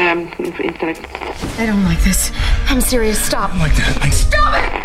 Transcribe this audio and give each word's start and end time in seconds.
um, 0.00 0.32
instead 0.58 0.96
of 0.96 1.58
I 1.58 1.66
don't 1.66 1.84
like 1.84 2.02
this. 2.02 2.32
I'm 2.66 2.80
serious. 2.80 3.22
Stop. 3.22 3.52
like 3.58 3.74
that. 3.76 3.98
I 4.02 4.10
Stop 4.10 4.54
it! 4.56 4.80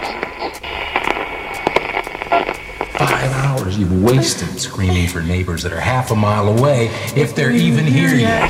five 2.97 3.31
hours 3.33 3.77
you've 3.77 4.03
wasted 4.03 4.59
screaming 4.59 5.07
for 5.07 5.21
neighbors 5.21 5.63
that 5.63 5.73
are 5.73 5.79
half 5.79 6.11
a 6.11 6.15
mile 6.15 6.47
away, 6.47 6.87
if 7.15 7.35
they're 7.35 7.51
even 7.51 7.85
here 7.85 8.13
yet. 8.15 8.49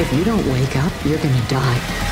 If 0.00 0.12
you 0.12 0.24
don't 0.24 0.46
wake 0.46 0.76
up, 0.76 0.92
you're 1.04 1.18
gonna 1.18 1.48
die. 1.48 2.07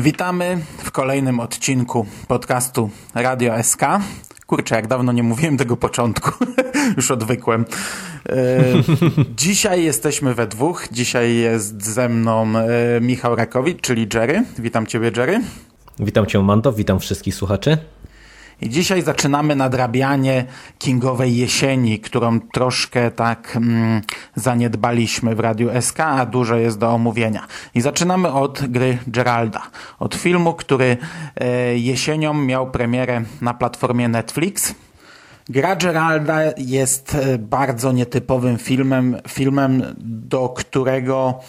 Witamy 0.00 0.58
w 0.78 0.90
kolejnym 0.90 1.40
odcinku 1.40 2.06
podcastu 2.28 2.90
Radio 3.14 3.62
SK. 3.62 3.80
Kurczę, 4.46 4.74
jak 4.74 4.86
dawno 4.86 5.12
nie 5.12 5.22
mówiłem 5.22 5.56
tego 5.56 5.76
początku, 5.76 6.44
już 6.96 7.10
odwykłem. 7.10 7.64
E, 8.28 8.62
dzisiaj 9.36 9.84
jesteśmy 9.84 10.34
we 10.34 10.46
dwóch. 10.46 10.88
Dzisiaj 10.92 11.34
jest 11.34 11.84
ze 11.84 12.08
mną 12.08 12.46
e, 12.56 13.00
Michał 13.00 13.36
Rakowicz, 13.36 13.80
czyli 13.80 14.08
Jerry. 14.14 14.44
Witam 14.58 14.86
Ciebie, 14.86 15.10
Jerry. 15.16 15.40
Witam 15.98 16.26
Cię, 16.26 16.42
Mando, 16.42 16.72
witam 16.72 17.00
wszystkich 17.00 17.34
słuchaczy. 17.34 17.78
I 18.60 18.70
dzisiaj 18.70 19.02
zaczynamy 19.02 19.56
nadrabianie 19.56 20.44
Kingowej 20.78 21.36
jesieni, 21.36 22.00
którą 22.00 22.40
troszkę 22.40 23.10
tak 23.10 23.56
mm, 23.56 24.02
zaniedbaliśmy 24.34 25.34
w 25.34 25.40
Radiu 25.40 25.70
SK, 25.80 26.00
a 26.00 26.26
dużo 26.26 26.56
jest 26.56 26.78
do 26.78 26.90
omówienia. 26.90 27.46
I 27.74 27.80
zaczynamy 27.80 28.32
od 28.32 28.66
gry 28.66 28.98
Geralda, 29.06 29.62
od 29.98 30.14
filmu, 30.14 30.54
który 30.54 30.96
e, 31.36 31.78
jesienią 31.78 32.34
miał 32.34 32.70
premierę 32.70 33.22
na 33.40 33.54
platformie 33.54 34.08
Netflix. 34.08 34.74
Gra 35.48 35.76
Geralda 35.76 36.40
jest 36.56 37.14
e, 37.14 37.38
bardzo 37.38 37.92
nietypowym 37.92 38.58
filmem, 38.58 39.16
filmem 39.28 39.82
do 39.98 40.48
którego 40.48 41.40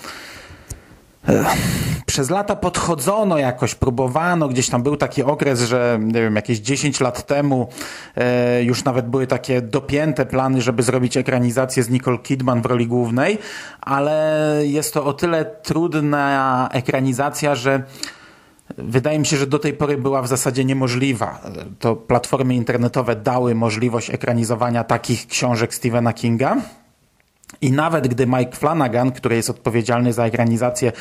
przez 2.05 2.29
lata 2.29 2.55
podchodzono 2.55 3.37
jakoś, 3.37 3.75
próbowano, 3.75 4.47
gdzieś 4.47 4.69
tam 4.69 4.83
był 4.83 4.97
taki 4.97 5.23
okres, 5.23 5.61
że 5.61 5.99
nie 6.01 6.21
wiem, 6.21 6.35
jakieś 6.35 6.59
10 6.59 6.99
lat 6.99 7.25
temu 7.25 7.69
e, 8.15 8.63
już 8.63 8.83
nawet 8.83 9.07
były 9.07 9.27
takie 9.27 9.61
dopięte 9.61 10.25
plany, 10.25 10.61
żeby 10.61 10.83
zrobić 10.83 11.17
ekranizację 11.17 11.83
z 11.83 11.89
Nicole 11.89 12.17
Kidman 12.17 12.61
w 12.61 12.65
roli 12.65 12.87
głównej, 12.87 13.37
ale 13.81 14.61
jest 14.63 14.93
to 14.93 15.05
o 15.05 15.13
tyle 15.13 15.45
trudna 15.45 16.69
ekranizacja, 16.71 17.55
że 17.55 17.83
Wydaje 18.77 19.19
mi 19.19 19.25
się, 19.25 19.37
że 19.37 19.47
do 19.47 19.59
tej 19.59 19.73
pory 19.73 19.97
była 19.97 20.21
w 20.21 20.27
zasadzie 20.27 20.65
niemożliwa. 20.65 21.41
To 21.79 21.95
platformy 21.95 22.55
internetowe 22.55 23.15
dały 23.15 23.55
możliwość 23.55 24.09
ekranizowania 24.09 24.83
takich 24.83 25.27
książek 25.27 25.73
Stephena 25.73 26.13
Kinga. 26.13 26.57
I 27.61 27.71
nawet 27.71 28.07
gdy 28.07 28.27
Mike 28.27 28.51
Flanagan, 28.51 29.11
który 29.11 29.35
jest 29.35 29.49
odpowiedzialny 29.49 30.13
za 30.13 30.25
ekranizację, 30.25 30.91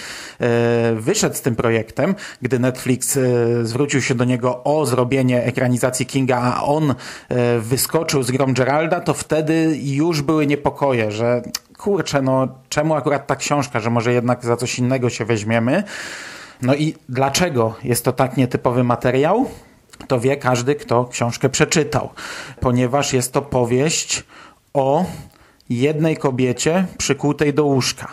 e, 0.41 0.95
wyszedł 0.95 1.37
z 1.37 1.41
tym 1.41 1.57
projektem, 1.57 2.15
gdy 2.43 2.59
Netflix 2.59 3.17
e, 3.17 3.21
zwrócił 3.67 4.03
się 4.03 4.15
do 4.15 4.25
niego 4.25 4.65
o 4.65 4.87
zrobienie 4.87 5.45
ekranizacji 5.45 6.07
Kinga, 6.07 6.39
a 6.39 6.63
on 6.63 6.95
e, 7.29 7.59
wyskoczył 7.59 8.23
z 8.23 8.31
grą 8.31 8.55
Geralda, 8.55 9.01
to 9.01 9.15
wtedy 9.15 9.79
już 9.83 10.23
były 10.23 10.47
niepokoje, 10.47 11.11
że 11.11 11.43
kurczę, 11.79 12.23
no 12.23 12.49
czemu 12.69 12.95
akurat 12.95 13.27
ta 13.27 13.37
książka, 13.37 13.81
że 13.81 13.91
może 13.91 14.13
jednak 14.13 14.45
za 14.45 14.57
coś 14.57 14.79
innego 14.79 15.11
się 15.11 15.25
weźmiemy. 15.25 15.83
No 16.63 16.75
i 16.75 16.95
dlaczego 17.09 17.75
jest 17.85 18.05
to 18.05 18.13
tak 18.13 18.37
nietypowy 18.37 18.85
materiał? 18.85 19.47
To 20.09 20.21
wie 20.21 20.37
każdy, 20.37 20.75
kto 20.75 21.05
książkę 21.05 21.49
przeczytał, 21.49 22.11
ponieważ 22.61 23.13
jest 23.13 23.33
to 23.33 23.43
powieść 23.43 24.25
o 24.75 25.05
jednej 25.71 26.17
kobiecie 26.17 26.87
przykutej 26.99 27.55
do 27.55 27.65
łóżka. 27.65 28.09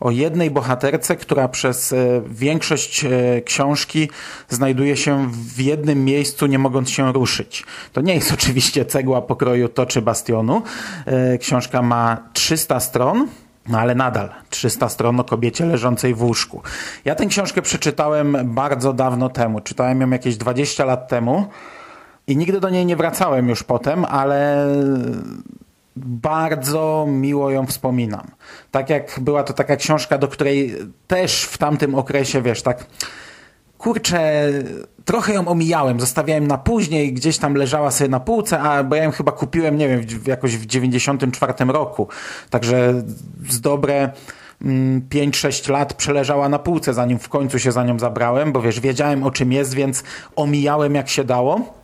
O 0.00 0.10
jednej 0.10 0.50
bohaterce, 0.50 1.16
która 1.16 1.48
przez 1.48 1.92
e, 1.92 1.96
większość 2.28 3.04
e, 3.04 3.08
książki 3.44 4.10
znajduje 4.48 4.96
się 4.96 5.30
w 5.32 5.60
jednym 5.60 6.04
miejscu, 6.04 6.46
nie 6.46 6.58
mogąc 6.58 6.90
się 6.90 7.12
ruszyć. 7.12 7.64
To 7.92 8.00
nie 8.00 8.14
jest 8.14 8.32
oczywiście 8.42 8.84
cegła 8.84 9.22
pokroju 9.22 9.68
Toczy 9.68 10.02
Bastionu. 10.02 10.62
E, 11.06 11.38
Książka 11.38 11.82
ma 11.82 12.28
300 12.32 12.80
stron, 12.80 13.28
no 13.68 13.78
ale 13.78 13.94
nadal 13.94 14.30
300 14.50 14.88
stron 14.88 15.20
o 15.20 15.24
kobiecie 15.24 15.66
leżącej 15.66 16.14
w 16.14 16.22
łóżku. 16.22 16.62
Ja 17.04 17.14
tę 17.14 17.26
książkę 17.26 17.62
przeczytałem 17.62 18.36
bardzo 18.44 18.92
dawno 18.92 19.28
temu. 19.28 19.60
Czytałem 19.60 20.00
ją 20.00 20.10
jakieś 20.10 20.36
20 20.36 20.84
lat 20.84 21.08
temu 21.08 21.46
i 22.26 22.36
nigdy 22.36 22.60
do 22.60 22.70
niej 22.70 22.86
nie 22.86 22.96
wracałem 22.96 23.48
już 23.48 23.62
potem, 23.62 24.04
ale 24.04 24.66
bardzo 25.96 27.06
miło 27.08 27.50
ją 27.50 27.66
wspominam. 27.66 28.30
Tak 28.70 28.90
jak 28.90 29.18
była 29.20 29.42
to 29.42 29.52
taka 29.52 29.76
książka, 29.76 30.18
do 30.18 30.28
której 30.28 30.74
też 31.06 31.42
w 31.44 31.58
tamtym 31.58 31.94
okresie, 31.94 32.42
wiesz, 32.42 32.62
tak 32.62 32.86
kurczę, 33.78 34.52
trochę 35.04 35.32
ją 35.34 35.48
omijałem, 35.48 36.00
zostawiałem 36.00 36.46
na 36.46 36.58
później, 36.58 37.12
gdzieś 37.12 37.38
tam 37.38 37.54
leżała 37.54 37.90
sobie 37.90 38.10
na 38.10 38.20
półce, 38.20 38.60
a 38.60 38.84
bo 38.84 38.96
ja 38.96 39.04
ją 39.04 39.10
chyba 39.10 39.32
kupiłem, 39.32 39.76
nie 39.76 39.88
wiem, 39.88 40.00
w- 40.00 40.26
jakoś 40.26 40.56
w 40.56 40.66
94 40.66 41.54
roku. 41.72 42.08
Także 42.50 43.02
z 43.48 43.60
dobre 43.60 44.10
mm, 44.62 45.02
5-6 45.10 45.70
lat 45.70 45.94
przeleżała 45.94 46.48
na 46.48 46.58
półce, 46.58 46.94
zanim 46.94 47.18
w 47.18 47.28
końcu 47.28 47.58
się 47.58 47.72
za 47.72 47.84
nią 47.84 47.98
zabrałem, 47.98 48.52
bo 48.52 48.60
wiesz, 48.62 48.80
wiedziałem 48.80 49.22
o 49.22 49.30
czym 49.30 49.52
jest, 49.52 49.74
więc 49.74 50.02
omijałem 50.36 50.94
jak 50.94 51.08
się 51.08 51.24
dało, 51.24 51.74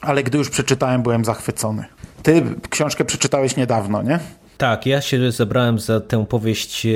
ale 0.00 0.22
gdy 0.22 0.38
już 0.38 0.50
przeczytałem, 0.50 1.02
byłem 1.02 1.24
zachwycony. 1.24 1.84
Ty 2.22 2.42
książkę 2.70 3.04
przeczytałeś 3.04 3.56
niedawno, 3.56 4.02
nie? 4.02 4.18
Tak, 4.60 4.86
ja 4.86 5.00
się 5.00 5.32
zebrałem 5.32 5.78
za 5.78 6.00
tę 6.00 6.26
powieść 6.26 6.86
e, 6.86 6.90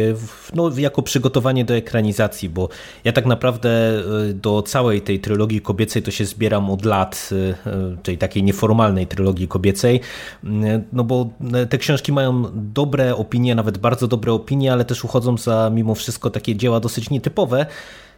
no, 0.55 0.71
jako 0.77 1.03
przygotowanie 1.03 1.65
do 1.65 1.75
ekranizacji, 1.75 2.49
bo 2.49 2.69
ja 3.05 3.13
tak 3.13 3.27
naprawdę 3.27 3.71
e, 3.71 4.33
do 4.35 4.63
całej 4.63 5.01
tej 5.03 5.21
trylogii 5.21 5.61
kobiecej 5.61 6.03
to 6.03 6.11
się 6.11 6.25
zbieram 6.25 6.71
od 6.71 6.85
lat, 6.85 7.31
e, 7.67 7.97
tej 8.03 8.19
takiej 8.19 8.43
nieformalnej 8.43 9.07
trylogii 9.07 9.49
kobiecej, 9.49 10.01
Mm, 10.45 10.85
no 10.93 11.05
bo 11.05 11.31
te 11.71 11.79
książki 11.79 12.13
mają 12.13 12.45
dobre 12.55 13.17
opinie, 13.17 13.55
nawet 13.55 13.79
bardzo 13.79 14.09
dobre 14.09 14.33
opinie, 14.33 14.73
ale 14.73 14.85
też 14.85 15.05
uchodzą 15.05 15.39
za 15.39 15.71
mimo 15.75 15.95
wszystko 15.95 16.31
takie 16.31 16.57
dzieła 16.57 16.81
dosyć 16.81 17.11
nietypowe. 17.11 17.67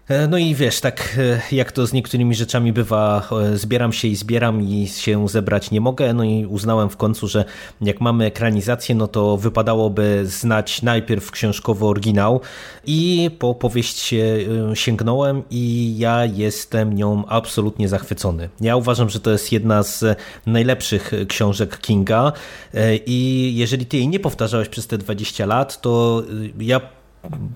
E, 0.08 0.28
No 0.28 0.38
i 0.38 0.54
wiesz, 0.54 0.80
tak 0.80 1.18
e, 1.18 1.54
jak 1.56 1.72
to 1.72 1.86
z 1.86 1.92
niektórymi 1.92 2.34
rzeczami 2.34 2.72
bywa, 2.72 3.28
e, 3.52 3.56
zbieram 3.56 3.92
się 3.92 4.08
i 4.08 4.16
zbieram 4.16 4.62
i 4.62 4.88
się 4.88 5.28
zebrać 5.28 5.70
nie 5.70 5.80
mogę. 5.80 6.14
No 6.14 6.24
i 6.24 6.46
uznałem 6.46 6.90
w 6.90 6.96
końcu, 6.96 7.28
że 7.28 7.44
jak 7.80 8.00
mamy 8.00 8.24
ekranizację, 8.24 8.94
no 8.94 9.08
to 9.08 9.36
wypadałoby 9.36 10.22
znać 10.24 10.82
najpierw 10.82 11.30
książkowy 11.30 11.86
oryginał 11.86 12.40
i 12.86 13.30
po 13.38 13.54
powieść 13.54 14.14
sięgnąłem 14.74 15.42
i 15.50 15.94
ja 15.98 16.24
jestem 16.24 16.92
nią 16.94 17.24
absolutnie 17.26 17.88
zachwycony. 17.88 18.48
Ja 18.60 18.76
uważam, 18.76 19.10
że 19.10 19.20
to 19.20 19.30
jest 19.30 19.52
jedna 19.52 19.82
z 19.82 20.04
najlepszych 20.46 21.12
książek 21.28 21.78
Kinga 21.78 22.32
i 23.06 23.52
jeżeli 23.56 23.86
ty 23.86 23.96
jej 23.96 24.08
nie 24.08 24.20
powtarzałeś 24.20 24.68
przez 24.68 24.86
te 24.86 24.98
20 24.98 25.46
lat, 25.46 25.80
to 25.80 26.22
ja 26.58 26.80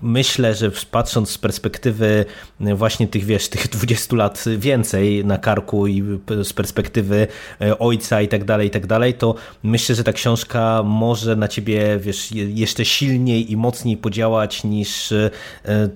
myślę, 0.03 0.55
że 0.55 0.71
patrząc 0.91 1.31
z 1.31 1.39
perspektywy 1.39 2.25
właśnie 2.61 3.09
tych, 3.09 3.25
wiesz, 3.25 3.49
tych 3.49 3.69
20 3.79 4.17
lat 4.17 4.45
więcej 4.59 5.25
na 5.25 5.39
karku 5.39 5.87
i 5.87 6.03
z 6.43 6.53
perspektywy 6.53 7.27
e, 7.61 7.79
ojca 7.79 8.21
i 8.23 8.29
tak 8.29 8.45
dalej, 8.45 8.69
i 8.69 8.71
tak 8.71 8.87
dalej, 8.87 9.15
to 9.15 9.35
myślę, 9.63 9.95
że 9.95 10.05
ta 10.05 10.13
książka 10.13 10.83
może 10.85 11.37
na 11.37 11.49
ciebie, 11.49 11.99
wiesz, 11.99 12.33
je- 12.33 12.51
jeszcze 12.51 12.85
silniej 12.85 13.53
i 13.53 13.57
mocniej 13.57 13.97
podziałać 13.97 14.65
niż 14.65 15.13
e, 15.13 15.31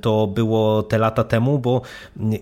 to 0.01 0.27
było 0.27 0.83
te 0.83 0.99
lata 0.99 1.25
temu, 1.25 1.59
bo 1.59 1.83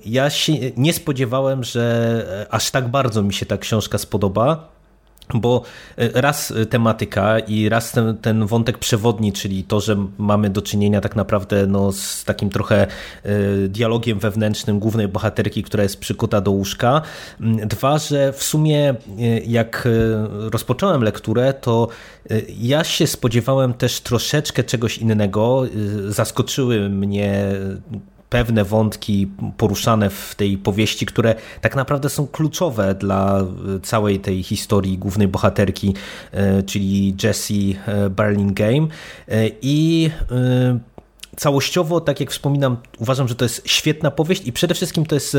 ja 0.06 0.30
się 0.30 0.52
nie 0.76 0.92
spodziewałem, 0.92 1.64
że 1.64 2.46
aż 2.50 2.70
tak 2.70 2.88
bardzo 2.88 3.22
mi 3.22 3.34
się 3.34 3.46
ta 3.46 3.58
książka 3.58 3.98
spodoba. 3.98 4.72
Bo 5.34 5.62
e, 5.96 6.20
raz 6.20 6.52
tematyka 6.70 7.38
i 7.38 7.68
raz 7.68 7.92
ten, 7.92 8.16
ten 8.16 8.46
wątek 8.46 8.78
przewodni, 8.78 9.32
czyli 9.32 9.64
to, 9.64 9.80
że 9.80 10.06
mamy 10.18 10.50
do 10.50 10.62
czynienia 10.62 11.00
tak 11.00 11.16
naprawdę 11.16 11.66
no, 11.66 11.92
z 11.92 12.24
takim 12.24 12.50
trochę 12.50 12.86
e, 12.86 12.88
dialogiem 13.68 14.18
wewnętrznym 14.18 14.78
głównej 14.78 15.08
bohaterki, 15.08 15.62
która 15.62 15.82
jest 15.82 16.00
przykuta 16.00 16.40
do 16.40 16.50
łóżka. 16.50 17.02
Mm, 17.40 17.68
Dwa, 17.68 17.98
że 17.98 18.32
w 18.32 18.42
sumie 18.42 18.88
e, 18.90 18.94
jak 19.46 19.86
e, 19.86 19.90
rozpocząłem 20.50 21.02
lekturę, 21.02 21.54
to 21.54 21.88
e, 22.30 22.40
ja 22.58 22.84
się 22.84 23.06
spodziewałem 23.06 23.74
też 23.74 24.00
troszeczkę 24.00 24.64
czegoś 24.64 24.98
innego. 24.98 25.64
E, 25.66 26.12
Zaskoczyły 26.12 26.88
mnie 26.88 27.46
pewne 28.32 28.64
wątki 28.64 29.30
poruszane 29.56 30.10
w 30.10 30.34
tej 30.34 30.58
powieści, 30.58 31.06
które 31.06 31.34
tak 31.60 31.76
naprawdę 31.76 32.08
są 32.08 32.26
kluczowe 32.26 32.94
dla 32.94 33.40
e, 33.40 33.44
całej 33.82 34.20
tej 34.20 34.42
historii 34.42 34.98
głównej 34.98 35.28
bohaterki, 35.28 35.94
e, 36.32 36.62
czyli 36.62 37.16
Jessie 37.22 37.76
e, 37.86 38.10
Burlingame. 38.10 38.86
I 39.62 40.10
całościowo, 41.36 42.00
tak 42.00 42.20
jak 42.20 42.30
wspominam, 42.30 42.76
uważam, 42.98 43.28
że 43.28 43.34
to 43.34 43.44
jest 43.44 43.62
świetna 43.68 44.10
powieść 44.10 44.46
i 44.46 44.52
przede 44.52 44.74
wszystkim 44.74 45.06
to 45.06 45.14
jest 45.14 45.36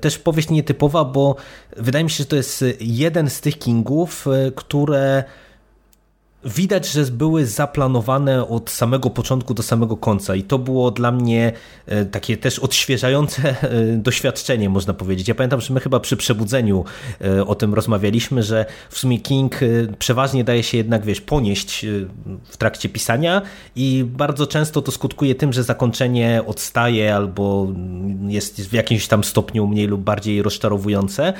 też 0.00 0.18
powieść 0.18 0.50
nietypowa, 0.50 1.04
bo 1.04 1.36
wydaje 1.76 2.04
mi 2.04 2.10
się, 2.10 2.16
że 2.16 2.24
to 2.24 2.36
jest 2.36 2.64
jeden 2.80 3.30
z 3.30 3.40
tych 3.40 3.58
Kingów, 3.58 4.26
które 4.54 5.24
widać, 6.44 6.88
że 6.88 7.04
były 7.04 7.46
zaplanowane 7.46 8.48
od 8.48 8.70
samego 8.70 9.10
początku 9.10 9.54
do 9.54 9.62
samego 9.62 9.96
końca 9.96 10.34
i 10.34 10.42
to 10.42 10.58
było 10.58 10.90
dla 10.90 11.12
mnie 11.12 11.52
e, 11.86 12.04
takie 12.04 12.36
też 12.36 12.58
odświeżające 12.58 13.54
e, 13.62 13.96
doświadczenie, 13.96 14.68
można 14.68 14.94
powiedzieć. 14.94 15.28
Ja 15.28 15.34
pamiętam, 15.34 15.60
że 15.60 15.74
my 15.74 15.80
chyba 15.80 16.00
przy 16.00 16.16
przebudzeniu 16.16 16.84
e, 17.20 17.46
o 17.46 17.54
tym 17.54 17.74
rozmawialiśmy, 17.74 18.42
że 18.42 18.66
w 18.90 18.98
sumie 18.98 19.20
King 19.20 19.60
przeważnie 19.98 20.44
daje 20.44 20.62
się 20.62 20.76
jednak, 20.76 21.04
wiesz, 21.04 21.20
ponieść 21.20 21.86
w 22.44 22.56
trakcie 22.56 22.88
pisania 22.88 23.42
i 23.76 24.04
bardzo 24.06 24.46
często 24.46 24.82
to 24.82 24.92
skutkuje 24.92 25.34
tym, 25.34 25.52
że 25.52 25.62
zakończenie 25.62 26.42
odstaje 26.46 27.14
albo 27.14 27.68
jest 28.28 28.68
w 28.68 28.72
jakimś 28.72 29.08
tam 29.08 29.24
stopniu 29.24 29.66
mniej 29.66 29.86
lub 29.86 30.00
bardziej 30.00 30.42
rozczarowujące. 30.42 31.32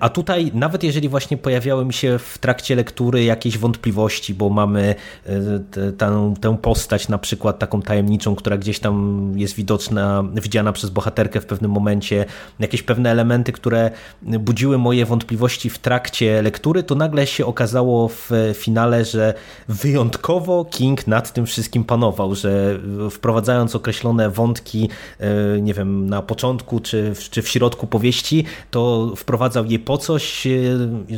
A 0.00 0.08
tutaj, 0.08 0.50
nawet 0.54 0.84
jeżeli 0.84 1.08
właśnie 1.08 1.36
pojawiały 1.36 1.84
mi 1.84 1.92
się 1.92 2.18
w 2.18 2.38
trakcie 2.38 2.76
lektury 2.76 3.24
jakieś 3.24 3.58
wątpliwości, 3.58 4.33
bo 4.34 4.50
mamy 4.50 4.94
e, 5.26 5.92
tę, 5.92 6.34
tę 6.40 6.56
postać 6.62 7.08
na 7.08 7.18
przykład 7.18 7.58
taką 7.58 7.82
tajemniczą, 7.82 8.34
która 8.34 8.56
gdzieś 8.56 8.78
tam 8.78 9.32
jest 9.36 9.54
widoczna, 9.54 10.24
widziana 10.42 10.72
przez 10.72 10.90
bohaterkę 10.90 11.40
w 11.40 11.46
pewnym 11.46 11.70
momencie, 11.70 12.24
jakieś 12.58 12.82
pewne 12.82 13.10
elementy, 13.10 13.52
które 13.52 13.90
budziły 14.22 14.78
moje 14.78 15.06
wątpliwości 15.06 15.70
w 15.70 15.78
trakcie 15.78 16.42
lektury, 16.42 16.82
to 16.82 16.94
nagle 16.94 17.26
się 17.26 17.46
okazało 17.46 18.08
w 18.08 18.30
finale, 18.54 19.04
że 19.04 19.34
wyjątkowo 19.68 20.64
King 20.64 21.06
nad 21.06 21.32
tym 21.32 21.46
wszystkim 21.46 21.84
panował, 21.84 22.34
że 22.34 22.78
wprowadzając 23.10 23.76
określone 23.76 24.30
wątki, 24.30 24.88
e, 25.20 25.60
nie 25.60 25.74
wiem, 25.74 26.10
na 26.10 26.22
początku 26.22 26.80
czy 26.80 27.14
czy 27.30 27.42
w 27.42 27.48
środku 27.48 27.86
powieści, 27.86 28.44
to 28.70 29.12
wprowadzał 29.16 29.64
je 29.64 29.78
po 29.78 29.98
coś, 29.98 30.46
e, 30.46 30.50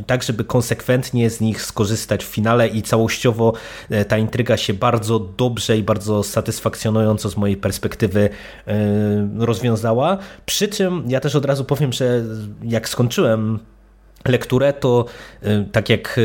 tak 0.07 0.23
żeby 0.23 0.45
konsekwentnie 0.45 1.31
z 1.31 1.41
nich 1.41 1.63
skorzystać 1.63 2.25
w 2.25 2.29
finale 2.29 2.69
i 2.69 2.83
całą 2.83 3.06
całościowo 3.07 3.53
e, 3.91 4.05
ta 4.05 4.19
intryga 4.19 4.57
się 4.57 4.75
bardzo 4.75 5.19
dobrze 5.19 5.79
i 5.79 5.83
bardzo 5.83 6.23
satysfakcjonująco 6.23 7.29
z 7.29 7.37
mojej 7.37 7.57
perspektywy 7.57 8.31
e, 8.67 9.29
rozwiązała. 9.39 10.19
Przy 10.47 10.69
czym 10.69 11.05
ja 11.09 11.21
też 11.21 11.35
od 11.35 11.45
razu 11.45 11.65
powiem, 11.65 11.93
że 11.93 12.25
jak 12.63 12.89
skończyłem 12.89 13.59
lekturę, 14.25 14.73
to 14.73 15.05
e, 15.43 15.65
tak 15.73 15.89
jak 15.89 16.21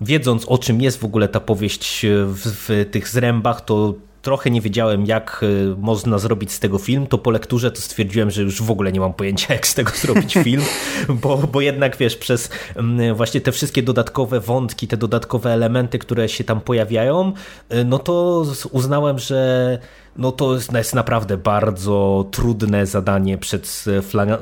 wiedząc 0.00 0.44
o 0.46 0.58
czym 0.58 0.80
jest 0.80 0.98
w 0.98 1.04
ogóle 1.04 1.28
ta 1.28 1.40
powieść 1.40 2.06
w, 2.26 2.66
w 2.68 2.90
tych 2.90 3.08
zrębach, 3.08 3.60
to 3.60 3.94
trochę 4.22 4.50
nie 4.50 4.60
wiedziałem, 4.60 5.06
jak 5.06 5.40
y, 5.42 5.74
można 5.78 6.18
zrobić 6.18 6.52
z 6.52 6.60
tego 6.60 6.78
film, 6.78 7.06
to 7.06 7.18
po 7.18 7.30
lekturze 7.30 7.70
to 7.70 7.80
stwierdziłem, 7.80 8.30
że 8.30 8.42
już 8.42 8.62
w 8.62 8.70
ogóle 8.70 8.92
nie 8.92 9.00
mam 9.00 9.14
pojęcia, 9.14 9.54
jak 9.54 9.66
z 9.66 9.74
tego 9.74 9.90
zrobić 9.90 10.34
film, 10.34 10.62
bo, 11.08 11.36
bo 11.36 11.60
jednak 11.60 11.96
wiesz, 11.96 12.16
przez 12.16 12.50
mm, 12.76 13.14
właśnie 13.14 13.40
te 13.40 13.52
wszystkie 13.52 13.82
dodatkowe 13.82 14.40
wątki, 14.40 14.88
te 14.88 14.96
dodatkowe 14.96 15.52
elementy, 15.52 15.98
które 15.98 16.28
się 16.28 16.44
tam 16.44 16.60
pojawiają, 16.60 17.32
y, 17.72 17.84
no 17.84 17.98
to 17.98 18.44
uznałem, 18.72 19.18
że 19.18 19.78
no 20.16 20.32
to 20.32 20.54
jest 20.54 20.94
naprawdę 20.94 21.36
bardzo 21.36 22.26
trudne 22.30 22.86
zadanie 22.86 23.38
przed 23.38 23.84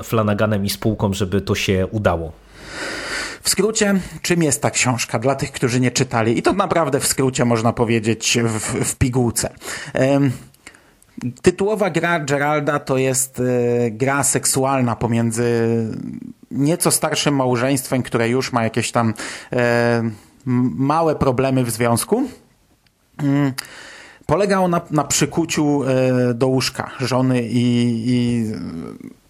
Flanaganem 0.02 0.64
i 0.64 0.70
spółką, 0.70 1.12
żeby 1.12 1.40
to 1.40 1.54
się 1.54 1.86
udało. 1.90 2.32
W 3.46 3.48
skrócie, 3.48 4.00
czym 4.22 4.42
jest 4.42 4.62
ta 4.62 4.70
książka 4.70 5.18
dla 5.18 5.34
tych, 5.34 5.52
którzy 5.52 5.80
nie 5.80 5.90
czytali? 5.90 6.38
I 6.38 6.42
to 6.42 6.52
naprawdę 6.52 7.00
w 7.00 7.06
skrócie 7.06 7.44
można 7.44 7.72
powiedzieć 7.72 8.38
w, 8.44 8.60
w 8.84 8.96
pigułce. 8.96 9.54
Tytułowa 11.42 11.90
gra 11.90 12.20
Geralda 12.20 12.78
to 12.78 12.98
jest 12.98 13.40
e, 13.40 13.90
gra 13.90 14.24
seksualna 14.24 14.96
pomiędzy 14.96 15.44
nieco 16.50 16.90
starszym 16.90 17.36
małżeństwem, 17.36 18.02
które 18.02 18.28
już 18.28 18.52
ma 18.52 18.64
jakieś 18.64 18.92
tam 18.92 19.14
e, 19.52 20.10
małe 20.76 21.16
problemy 21.16 21.64
w 21.64 21.70
związku. 21.70 22.28
Mm, 23.18 23.52
polega 24.26 24.58
ona 24.58 24.80
na 24.90 25.04
przykuciu 25.04 25.82
e, 25.84 26.34
do 26.34 26.46
łóżka 26.48 26.90
żony 27.00 27.42
i, 27.42 27.64
i 28.06 28.44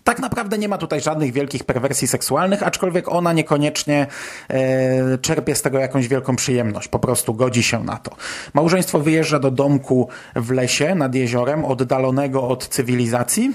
tak 0.07 0.19
naprawdę 0.19 0.59
nie 0.59 0.69
ma 0.69 0.79
tutaj 0.79 1.01
żadnych 1.01 1.33
wielkich 1.33 1.65
perwersji 1.65 2.09
seksualnych, 2.09 2.63
aczkolwiek 2.63 3.09
ona 3.09 3.33
niekoniecznie 3.33 4.07
e, 4.49 5.19
czerpie 5.19 5.55
z 5.55 5.63
tego 5.63 5.79
jakąś 5.79 6.09
wielką 6.09 6.37
przyjemność. 6.37 6.89
Po 6.89 6.99
prostu 6.99 7.35
godzi 7.35 7.63
się 7.63 7.85
na 7.85 7.97
to. 7.97 8.17
Małżeństwo 8.55 9.01
wyjeżdża 9.01 9.39
do 9.39 9.51
domku 9.51 10.09
w 10.37 10.51
lesie 10.51 10.95
nad 10.95 11.15
jeziorem, 11.15 11.65
oddalonego 11.65 12.49
od 12.49 12.69
cywilizacji. 12.69 13.55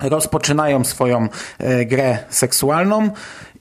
Rozpoczynają 0.00 0.84
swoją 0.84 1.28
e, 1.58 1.84
grę 1.84 2.18
seksualną 2.28 3.10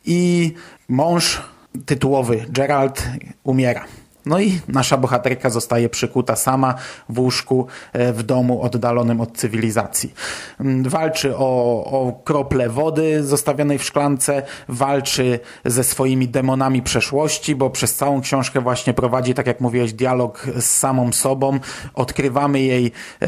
i 0.06 0.54
mąż 0.90 1.42
tytułowy 1.86 2.46
Gerald 2.50 3.04
umiera. 3.44 3.86
No 4.26 4.40
i 4.40 4.60
nasza 4.68 4.98
bohaterka 4.98 5.50
zostaje 5.50 5.90
przykuta 5.90 6.36
sama 6.36 6.76
w 7.10 7.20
łóżku 7.20 7.68
e, 7.94 8.14
w 8.14 8.24
domu 8.24 8.62
oddalonym 8.62 9.22
od 9.22 9.38
cywilizacji. 9.38 10.14
Mm, 10.60 10.90
walczy 10.90 11.38
o, 11.38 11.84
o 11.86 12.22
krople 12.24 12.70
wody 12.70 13.24
zostawionej 13.24 13.78
w 13.78 13.84
szklance, 13.84 14.44
walczy 14.68 15.40
ze 15.66 15.84
swoimi 15.84 16.28
demonami 16.28 16.82
przeszłości, 16.82 17.56
bo 17.56 17.70
przez 17.70 17.96
całą 17.96 18.22
książkę 18.22 18.62
właśnie 18.62 18.94
prowadzi, 18.94 19.34
tak 19.34 19.48
jak 19.48 19.62
mówiłeś, 19.62 19.94
dialog 19.94 20.48
z 20.60 20.66
samą 20.66 21.12
sobą. 21.14 21.60
Odkrywamy 21.94 22.62
jej 22.62 22.92
e, 23.22 23.28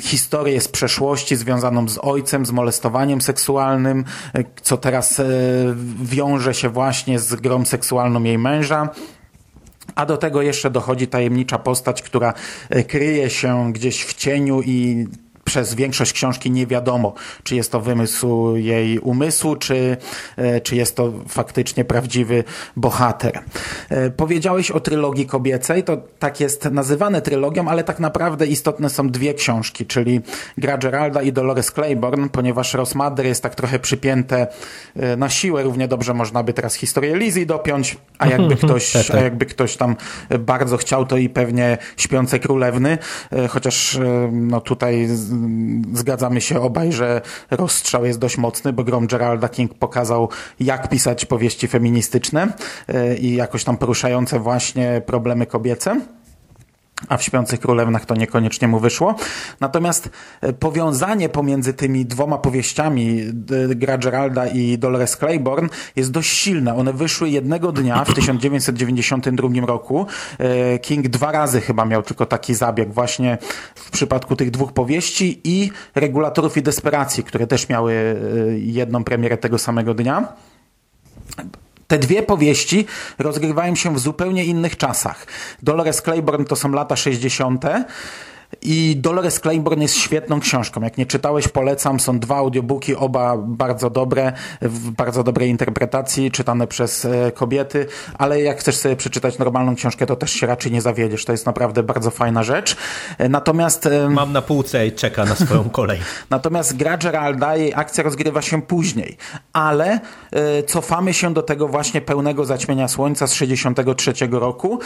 historię 0.00 0.60
z 0.60 0.68
przeszłości 0.68 1.36
związaną 1.36 1.88
z 1.88 1.98
ojcem, 2.02 2.46
z 2.46 2.50
molestowaniem 2.50 3.20
seksualnym, 3.20 4.04
e, 4.34 4.44
co 4.62 4.76
teraz 4.76 5.20
e, 5.20 5.24
wiąże 6.02 6.54
się 6.54 6.68
właśnie 6.68 7.18
z 7.18 7.34
grą 7.34 7.64
seksualną 7.64 8.22
jej 8.22 8.38
męża. 8.38 8.88
A 9.94 10.06
do 10.06 10.16
tego 10.16 10.42
jeszcze 10.42 10.70
dochodzi 10.70 11.06
tajemnicza 11.06 11.58
postać, 11.58 12.02
która 12.02 12.34
e, 12.70 12.84
kryje 12.84 13.30
się 13.30 13.72
gdzieś 13.72 14.04
w 14.04 14.14
cieniu 14.14 14.62
i 14.62 15.06
przez 15.44 15.74
większość 15.74 16.12
książki 16.12 16.50
nie 16.50 16.66
wiadomo, 16.66 17.14
czy 17.42 17.56
jest 17.56 17.72
to 17.72 17.80
wymysł 17.80 18.56
jej 18.56 18.98
umysłu, 18.98 19.56
czy, 19.56 19.96
e, 20.36 20.60
czy 20.60 20.76
jest 20.76 20.96
to 20.96 21.12
faktycznie 21.28 21.84
prawdziwy 21.84 22.44
bohater. 22.76 23.40
E, 23.88 24.10
powiedziałeś 24.10 24.70
o 24.70 24.80
trylogii 24.80 25.26
kobiecej, 25.26 25.84
to 25.84 25.96
tak 26.18 26.40
jest 26.40 26.64
nazywane 26.64 27.22
trylogią, 27.22 27.68
ale 27.68 27.84
tak 27.84 28.00
naprawdę 28.00 28.46
istotne 28.46 28.90
są 28.90 29.08
dwie 29.08 29.34
książki, 29.34 29.86
czyli 29.86 30.20
Gra 30.58 30.78
Geralda 30.78 31.22
i 31.22 31.32
Dolores 31.32 31.72
Claiborne, 31.72 32.28
ponieważ 32.28 32.74
Ross 32.74 32.94
Madder 32.94 33.26
jest 33.26 33.42
tak 33.42 33.54
trochę 33.54 33.78
przypięte 33.78 34.46
e, 34.96 35.16
na 35.16 35.28
siłę, 35.28 35.62
równie 35.62 35.88
dobrze 35.88 36.14
można 36.14 36.42
by 36.42 36.52
teraz 36.52 36.74
historię 36.74 37.16
Lizzie 37.16 37.46
dopiąć, 37.46 37.96
a 38.18 38.26
jakby 38.26 38.56
ktoś, 38.66 38.92
tak, 38.92 39.06
tak. 39.06 39.16
a 39.16 39.20
jakby 39.20 39.46
ktoś 39.46 39.76
tam 39.76 39.96
bardzo 40.38 40.76
chciał, 40.76 41.06
to 41.06 41.16
i 41.16 41.28
pewnie 41.28 41.78
Śpiące 41.96 42.38
Królewny, 42.38 42.98
chociaż 43.48 43.98
no 44.32 44.60
tutaj 44.60 45.08
zgadzamy 45.92 46.40
się 46.40 46.60
obaj, 46.60 46.92
że 46.92 47.20
rozstrzał 47.50 48.04
jest 48.04 48.18
dość 48.18 48.38
mocny, 48.38 48.72
bo 48.72 48.84
grom 48.84 49.06
Geralda 49.06 49.48
King 49.48 49.74
pokazał, 49.74 50.28
jak 50.60 50.88
pisać 50.88 51.24
powieści 51.24 51.68
feministyczne 51.68 52.52
e, 52.88 53.16
i 53.16 53.34
jakoś 53.34 53.64
tam 53.64 53.76
poruszające 53.76 54.38
właśnie 54.38 55.02
problemy 55.06 55.46
kobiece 55.46 56.00
a 57.08 57.16
w 57.16 57.22
Śpiących 57.22 57.60
Królewnach 57.60 58.06
to 58.06 58.14
niekoniecznie 58.14 58.68
mu 58.68 58.80
wyszło. 58.80 59.14
Natomiast 59.60 60.10
e, 60.40 60.52
powiązanie 60.52 61.28
pomiędzy 61.28 61.74
tymi 61.74 62.06
dwoma 62.06 62.38
powieściami 62.38 63.22
Gra 63.68 63.98
Geralda 63.98 64.46
i 64.46 64.78
Dolores 64.78 65.16
Claiborne 65.16 65.68
jest 65.96 66.10
dość 66.10 66.30
silne. 66.30 66.74
One 66.74 66.92
wyszły 66.92 67.30
jednego 67.30 67.72
dnia 67.72 68.04
w 68.04 68.14
1992 68.14 69.66
roku. 69.66 70.06
E, 70.38 70.78
King 70.78 71.08
dwa 71.08 71.32
razy 71.32 71.60
chyba 71.60 71.84
miał 71.84 72.02
tylko 72.02 72.26
taki 72.26 72.54
zabieg 72.54 72.92
właśnie 72.92 73.38
w 73.74 73.90
przypadku 73.90 74.36
tych 74.36 74.50
dwóch 74.50 74.72
powieści 74.72 75.40
i 75.44 75.70
Regulatorów 75.94 76.56
i 76.56 76.62
Desperacji, 76.62 77.24
które 77.24 77.46
też 77.46 77.68
miały 77.68 77.92
e, 77.92 78.58
jedną 78.58 79.04
premierę 79.04 79.36
tego 79.36 79.58
samego 79.58 79.94
dnia. 79.94 80.28
Te 81.86 81.98
dwie 81.98 82.22
powieści 82.22 82.86
rozgrywają 83.18 83.74
się 83.74 83.94
w 83.94 83.98
zupełnie 83.98 84.44
innych 84.44 84.76
czasach. 84.76 85.26
Dolores 85.62 86.02
Claiborne 86.02 86.44
to 86.44 86.56
są 86.56 86.72
lata 86.72 86.96
60. 86.96 87.64
I 88.62 88.96
Dolores 88.96 89.40
Claiborne 89.40 89.82
jest 89.82 89.94
świetną 89.94 90.40
książką. 90.40 90.80
Jak 90.80 90.98
nie 90.98 91.06
czytałeś, 91.06 91.48
polecam. 91.48 92.00
Są 92.00 92.18
dwa 92.18 92.36
audiobooki, 92.36 92.96
oba 92.96 93.36
bardzo 93.36 93.90
dobre, 93.90 94.32
w 94.62 94.90
bardzo 94.90 95.24
dobrej 95.24 95.50
interpretacji, 95.50 96.30
czytane 96.30 96.66
przez 96.66 97.04
e, 97.04 97.32
kobiety, 97.32 97.86
ale 98.18 98.42
jak 98.42 98.58
chcesz 98.60 98.76
sobie 98.76 98.96
przeczytać 98.96 99.38
normalną 99.38 99.74
książkę, 99.74 100.06
to 100.06 100.16
też 100.16 100.32
się 100.32 100.46
raczej 100.46 100.72
nie 100.72 100.82
zawiedziesz. 100.82 101.24
To 101.24 101.32
jest 101.32 101.46
naprawdę 101.46 101.82
bardzo 101.82 102.10
fajna 102.10 102.42
rzecz. 102.42 102.76
E, 103.18 103.28
natomiast... 103.28 103.88
Mam 104.10 104.32
na 104.32 104.42
półce 104.42 104.86
i 104.86 104.92
czeka 104.92 105.24
na 105.24 105.34
swoją 105.34 105.70
kolej. 105.80 106.00
Natomiast 106.30 106.76
gra 106.76 106.96
Geralda, 106.96 107.56
jej 107.56 107.74
akcja 107.74 108.04
rozgrywa 108.04 108.42
się 108.42 108.62
później, 108.62 109.16
ale 109.52 110.00
e, 110.32 110.62
cofamy 110.62 111.14
się 111.14 111.34
do 111.34 111.42
tego 111.42 111.68
właśnie 111.68 112.00
pełnego 112.00 112.44
zaćmienia 112.44 112.88
słońca 112.88 113.26
z 113.26 113.32
63 113.32 114.12
roku 114.30 114.78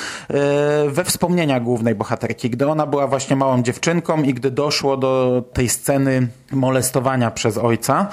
we 0.89 1.05
wspomnienia 1.05 1.61
głównej 1.61 1.95
bohaterki, 1.95 2.51
gdy 2.51 2.69
ona 2.69 2.87
była 2.87 3.07
właśnie 3.07 3.37
małą 3.37 3.58
dziewczynką 3.63 4.23
i 4.23 4.35
gdy 4.35 4.51
doszło 4.51 4.97
do 4.97 5.43
tej 5.53 5.69
sceny 5.69 6.29
molestowania 6.53 7.31
przez 7.31 7.59
ojca, 7.59 8.07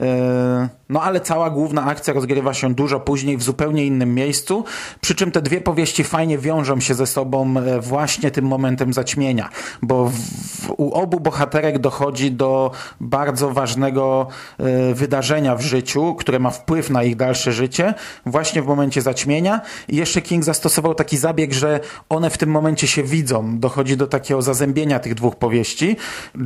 e, 0.00 0.68
no 0.88 1.02
ale 1.02 1.20
cała 1.20 1.50
główna 1.50 1.84
akcja 1.84 2.14
rozgrywa 2.14 2.54
się 2.54 2.74
dużo 2.74 3.00
później 3.00 3.36
w 3.36 3.42
zupełnie 3.42 3.86
innym 3.86 4.14
miejscu, 4.14 4.64
przy 5.00 5.14
czym 5.14 5.30
te 5.30 5.42
dwie 5.42 5.60
powieści 5.60 6.04
fajnie 6.04 6.38
wiążą 6.38 6.80
się 6.80 6.94
ze 6.94 7.06
sobą 7.06 7.54
e, 7.56 7.80
właśnie 7.80 8.30
tym 8.30 8.44
momentem 8.44 8.92
zaćmienia, 8.92 9.48
bo 9.82 10.08
w, 10.08 10.70
u 10.76 10.92
obu 10.92 11.20
bohaterek 11.20 11.78
dochodzi 11.78 12.32
do 12.32 12.70
bardzo 13.00 13.50
ważnego 13.50 14.28
e, 14.58 14.94
wydarzenia 14.94 15.56
w 15.56 15.60
życiu, 15.60 16.14
które 16.14 16.38
ma 16.38 16.50
wpływ 16.50 16.90
na 16.90 17.02
ich 17.02 17.16
dalsze 17.16 17.52
życie, 17.52 17.94
właśnie 18.26 18.62
w 18.62 18.66
momencie 18.66 19.02
zaćmienia. 19.02 19.60
I 19.88 19.96
jeszcze 19.96 20.22
King 20.22 20.44
zastosował 20.44 20.94
taki 20.94 21.16
zabieg, 21.16 21.52
że 21.52 21.80
one 22.08 22.30
w 22.30 22.38
tym 22.38 22.50
momencie 22.50 22.86
się 22.86 23.02
widzą. 23.02 23.58
Dochodzi 23.58 23.96
do 23.96 24.06
takiego 24.06 24.42
zazębienia 24.42 24.98
tych 24.98 25.14
dwóch 25.14 25.36
powieści. 25.36 25.96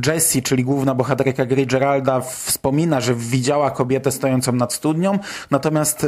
Jessie, 0.07 0.41
czyli 0.41 0.63
główna 0.63 0.95
bohaterka 0.95 1.45
gry 1.45 1.65
Geralda, 1.65 2.21
wspomina, 2.21 3.01
że 3.01 3.15
widziała 3.15 3.71
kobietę 3.71 4.11
stojącą 4.11 4.32
nad 4.53 4.73
studnią, 4.73 5.19
natomiast 5.51 6.03
e, 6.03 6.07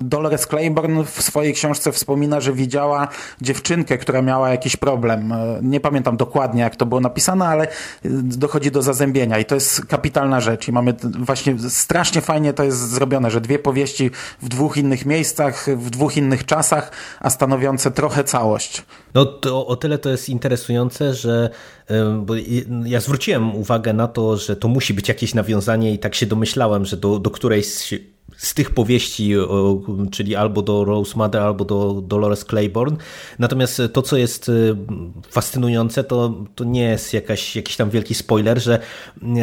Dolores 0.00 0.46
Claiborne 0.46 1.04
w 1.04 1.22
swojej 1.22 1.54
książce 1.54 1.92
wspomina, 1.92 2.40
że 2.40 2.52
widziała 2.52 3.08
dziewczynkę, 3.40 3.98
która 3.98 4.22
miała 4.22 4.50
jakiś 4.50 4.76
problem. 4.76 5.32
E, 5.32 5.58
nie 5.62 5.80
pamiętam 5.80 6.16
dokładnie, 6.16 6.62
jak 6.62 6.76
to 6.76 6.86
było 6.86 7.00
napisane, 7.00 7.48
ale 7.48 7.68
dochodzi 8.22 8.70
do 8.70 8.82
zazębienia 8.82 9.38
i 9.38 9.44
to 9.44 9.54
jest 9.54 9.86
kapitalna 9.86 10.40
rzecz 10.40 10.68
i 10.68 10.72
mamy 10.72 10.94
właśnie 11.18 11.58
strasznie 11.68 12.20
fajnie 12.20 12.52
to 12.52 12.64
jest 12.64 12.90
zrobione, 12.90 13.30
że 13.30 13.40
dwie 13.40 13.58
powieści 13.58 14.10
w 14.42 14.48
dwóch 14.48 14.76
innych 14.76 15.06
miejscach, 15.06 15.66
w 15.76 15.90
dwóch 15.90 16.16
innych 16.16 16.44
czasach, 16.44 16.90
a 17.20 17.30
stanowiące 17.30 17.90
trochę 17.90 18.24
całość. 18.24 18.82
No 19.14 19.24
to, 19.24 19.66
o 19.66 19.76
tyle 19.76 19.98
to 19.98 20.10
jest 20.10 20.28
interesujące, 20.28 21.14
że 21.14 21.50
ja 22.84 23.00
zwróciłem 23.00 23.56
uwagę 23.56 23.92
na 23.92 24.08
to, 24.08 24.36
że 24.36 24.56
to 24.56 24.68
musi 24.68 24.94
być 24.94 25.08
jakieś 25.08 25.34
nawiązanie 25.34 25.94
i 25.94 25.98
tak 25.98 26.14
się 26.14 26.26
domyślałem, 26.26 26.84
że 26.84 26.96
do, 26.96 27.15
do 27.18 27.30
którejś 27.30 27.66
z 28.36 28.54
tych 28.54 28.70
powieści, 28.70 29.32
czyli 30.10 30.36
albo 30.36 30.62
do 30.62 30.84
Rose 30.84 31.18
Mother, 31.18 31.42
albo 31.42 31.64
do 31.64 32.02
Dolores 32.02 32.44
Claiborne. 32.44 32.96
Natomiast 33.38 33.82
to, 33.92 34.02
co 34.02 34.16
jest 34.16 34.48
y, 34.48 34.76
fascynujące, 35.30 36.04
to, 36.04 36.34
to 36.54 36.64
nie 36.64 36.82
jest 36.82 37.14
jakaś, 37.14 37.56
jakiś 37.56 37.76
tam 37.76 37.90
wielki 37.90 38.14
spoiler, 38.14 38.62
że 38.62 38.78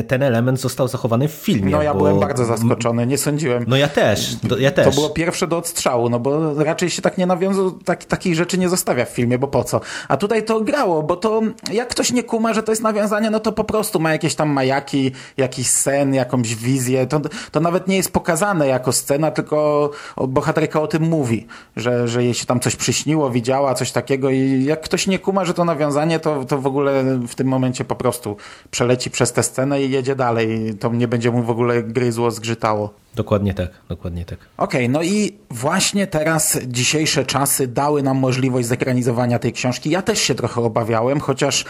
ten 0.08 0.24
element 0.24 0.60
został 0.60 0.88
zachowany 0.88 1.28
w 1.28 1.32
filmie. 1.32 1.72
No 1.72 1.82
ja 1.82 1.94
bo... 1.94 2.00
byłem 2.00 2.20
bardzo 2.20 2.46
zaskoczony, 2.46 3.08
nie 3.08 3.18
sądziłem. 3.18 3.66
No 3.68 3.76
ja 3.76 3.88
też, 3.88 4.36
to, 4.50 4.58
ja 4.58 4.72
też. 4.72 4.86
To 4.86 4.92
było 4.92 5.10
pierwsze 5.10 5.48
do 5.48 5.58
odstrzału, 5.58 6.10
no 6.10 6.20
bo 6.20 6.64
raczej 6.64 6.90
się 6.90 7.02
tak 7.02 7.18
nie 7.18 7.26
nawiązał, 7.26 7.72
tak, 7.72 8.06
takich 8.06 8.36
rzeczy 8.36 8.58
nie 8.58 8.70
zostawia 8.70 9.06
w 9.06 9.10
filmie, 9.10 9.38
bo 9.38 9.48
po 9.48 9.64
co? 9.64 9.82
A 10.08 10.18
tutaj 10.18 10.46
to 10.46 10.62
grało, 10.62 11.04
bo 11.04 11.16
to 11.16 11.42
jak 11.72 11.90
ktoś 11.90 12.12
nie 12.12 12.24
kuma, 12.24 12.54
że 12.54 12.64
to 12.64 12.72
jest 12.72 12.82
nawiązanie, 12.82 13.30
no 13.30 13.40
to 13.40 13.52
po 13.52 13.64
prostu 13.64 14.00
ma 14.00 14.12
jakieś 14.12 14.36
tam 14.36 14.50
majaki, 14.50 15.12
jakiś 15.38 15.68
sen, 15.68 16.14
jakąś 16.14 16.56
wizję, 16.56 17.08
to, 17.08 17.22
to 17.52 17.60
nawet 17.60 17.88
nie 17.88 17.96
jest 17.96 18.12
pokazane 18.12 18.73
jako 18.74 18.92
scena, 18.92 19.32
tylko 19.32 19.90
bohaterka 20.28 20.82
o 20.82 20.88
tym 20.88 21.04
mówi, 21.04 21.48
że, 21.76 22.08
że 22.08 22.24
jej 22.24 22.34
się 22.34 22.46
tam 22.46 22.60
coś 22.60 22.76
przyśniło, 22.76 23.30
widziała 23.30 23.74
coś 23.74 23.92
takiego 23.92 24.30
i 24.30 24.64
jak 24.64 24.82
ktoś 24.82 25.08
nie 25.08 25.20
kuma, 25.20 25.46
że 25.46 25.54
to 25.54 25.66
nawiązanie, 25.66 26.20
to, 26.20 26.46
to 26.46 26.58
w 26.58 26.68
ogóle 26.68 27.04
w 27.28 27.36
tym 27.36 27.48
momencie 27.48 27.86
po 27.86 27.96
prostu 27.96 28.38
przeleci 28.72 29.12
przez 29.12 29.34
tę 29.34 29.44
scenę 29.44 29.84
i 29.84 29.92
jedzie 29.92 30.16
dalej. 30.16 30.74
To 30.80 30.94
nie 30.94 31.08
będzie 31.08 31.32
mu 31.32 31.44
w 31.44 31.50
ogóle 31.50 31.84
gryzło, 31.84 32.32
zgrzytało. 32.32 32.94
Dokładnie 33.16 33.54
tak, 33.54 33.70
dokładnie 33.90 34.26
tak. 34.26 34.40
Okej, 34.58 34.86
okay, 34.86 34.90
no 34.90 35.04
i 35.04 35.38
właśnie 35.52 36.08
teraz 36.08 36.60
dzisiejsze 36.68 37.26
czasy 37.26 37.68
dały 37.68 38.04
nam 38.04 38.18
możliwość 38.18 38.68
zekranizowania 38.68 39.40
tej 39.40 39.54
książki. 39.54 39.90
Ja 39.90 40.02
też 40.02 40.20
się 40.20 40.36
trochę 40.36 40.62
obawiałem, 40.62 41.20
chociaż 41.20 41.66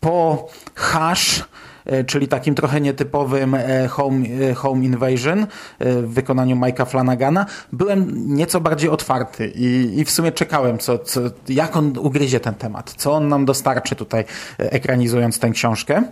po 0.00 0.46
hash 0.74 1.42
E, 1.42 1.57
czyli 2.06 2.28
takim 2.28 2.54
trochę 2.54 2.80
nietypowym 2.80 3.54
e, 3.54 3.88
Home, 3.88 4.26
e, 4.50 4.54
home 4.54 4.84
Invasion 4.84 5.46
w 5.80 6.08
wykonaniu 6.08 6.56
Mike'a 6.56 6.86
Flanagana, 6.86 7.46
byłem 7.72 8.12
nieco 8.34 8.60
bardziej 8.60 8.90
otwarty 8.90 9.52
i, 9.54 9.98
i 9.98 10.04
w 10.04 10.10
sumie 10.10 10.32
czekałem, 10.32 10.78
co, 10.78 10.98
co, 10.98 11.20
jak 11.48 11.76
on 11.76 11.98
ugryzie 11.98 12.40
ten 12.40 12.54
temat, 12.54 12.94
co 12.96 13.12
on 13.12 13.28
nam 13.28 13.44
dostarczy 13.44 13.96
tutaj 13.96 14.24
ekranizując 14.58 15.38
tę 15.38 15.50
książkę. 15.50 16.02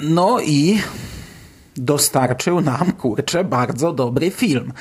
No 0.00 0.40
i 0.40 0.78
dostarczył 1.76 2.60
nam, 2.60 2.92
kurczę, 2.92 3.44
bardzo 3.44 3.92
dobry 3.92 4.30
film 4.30 4.72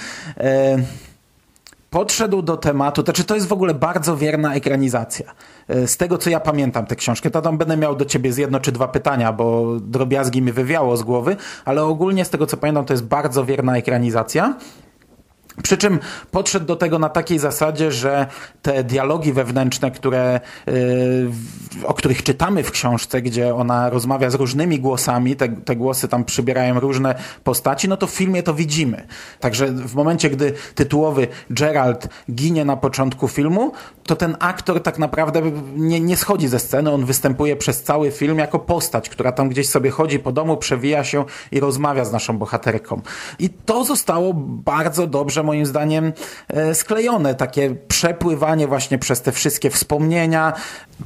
podszedł 1.89 2.41
do 2.41 2.57
tematu, 2.57 3.03
to 3.03 3.11
znaczy 3.11 3.23
to 3.23 3.35
jest 3.35 3.47
w 3.47 3.53
ogóle 3.53 3.73
bardzo 3.73 4.17
wierna 4.17 4.55
ekranizacja. 4.55 5.33
E, 5.67 5.87
z 5.87 5.97
tego, 5.97 6.17
co 6.17 6.29
ja 6.29 6.39
pamiętam 6.39 6.85
tę 6.85 6.95
książkę, 6.95 7.31
to 7.31 7.41
tam 7.41 7.57
będę 7.57 7.77
miał 7.77 7.95
do 7.95 8.05
ciebie 8.05 8.33
z 8.33 8.37
jedno 8.37 8.59
czy 8.59 8.71
dwa 8.71 8.87
pytania, 8.87 9.33
bo 9.33 9.75
drobiazgi 9.79 10.41
mi 10.41 10.51
wywiało 10.51 10.97
z 10.97 11.03
głowy, 11.03 11.35
ale 11.65 11.83
ogólnie 11.83 12.25
z 12.25 12.29
tego, 12.29 12.45
co 12.45 12.57
pamiętam, 12.57 12.85
to 12.85 12.93
jest 12.93 13.05
bardzo 13.05 13.45
wierna 13.45 13.77
ekranizacja. 13.77 14.55
Przy 15.63 15.77
czym 15.77 15.99
podszedł 16.31 16.65
do 16.65 16.75
tego 16.75 16.99
na 16.99 17.09
takiej 17.09 17.39
zasadzie, 17.39 17.91
że 17.91 18.27
te 18.61 18.83
dialogi 18.83 19.33
wewnętrzne, 19.33 19.91
które, 19.91 20.39
y, 20.67 21.27
o 21.85 21.93
których 21.93 22.23
czytamy 22.23 22.63
w 22.63 22.71
książce, 22.71 23.21
gdzie 23.21 23.55
ona 23.55 23.89
rozmawia 23.89 24.29
z 24.29 24.35
różnymi 24.35 24.79
głosami, 24.79 25.35
te, 25.35 25.49
te 25.49 25.75
głosy 25.75 26.07
tam 26.07 26.25
przybierają 26.25 26.79
różne 26.79 27.15
postaci, 27.43 27.89
no 27.89 27.97
to 27.97 28.07
w 28.07 28.11
filmie 28.11 28.43
to 28.43 28.53
widzimy. 28.53 29.07
Także 29.39 29.67
w 29.67 29.95
momencie, 29.95 30.29
gdy 30.29 30.53
tytułowy 30.75 31.27
Gerald 31.49 32.07
ginie 32.31 32.65
na 32.65 32.77
początku 32.77 33.27
filmu, 33.27 33.71
to 34.03 34.15
ten 34.15 34.37
aktor 34.39 34.83
tak 34.83 34.99
naprawdę 34.99 35.41
nie, 35.75 35.99
nie 35.99 36.17
schodzi 36.17 36.47
ze 36.47 36.59
sceny, 36.59 36.91
on 36.91 37.05
występuje 37.05 37.55
przez 37.55 37.83
cały 37.83 38.11
film 38.11 38.37
jako 38.37 38.59
postać, 38.59 39.09
która 39.09 39.31
tam 39.31 39.49
gdzieś 39.49 39.69
sobie 39.69 39.89
chodzi 39.89 40.19
po 40.19 40.31
domu, 40.31 40.57
przewija 40.57 41.03
się 41.03 41.25
i 41.51 41.59
rozmawia 41.59 42.05
z 42.05 42.11
naszą 42.11 42.37
bohaterką. 42.37 43.01
I 43.39 43.49
to 43.49 43.85
zostało 43.85 44.33
bardzo 44.35 45.07
dobrze 45.07 45.43
moim 45.47 45.65
zdaniem 45.65 46.13
e, 46.47 46.75
sklejone. 46.75 47.35
Takie 47.35 47.75
przepływanie 47.87 48.67
właśnie 48.67 48.97
przez 48.97 49.21
te 49.21 49.31
wszystkie 49.31 49.69
wspomnienia, 49.69 50.53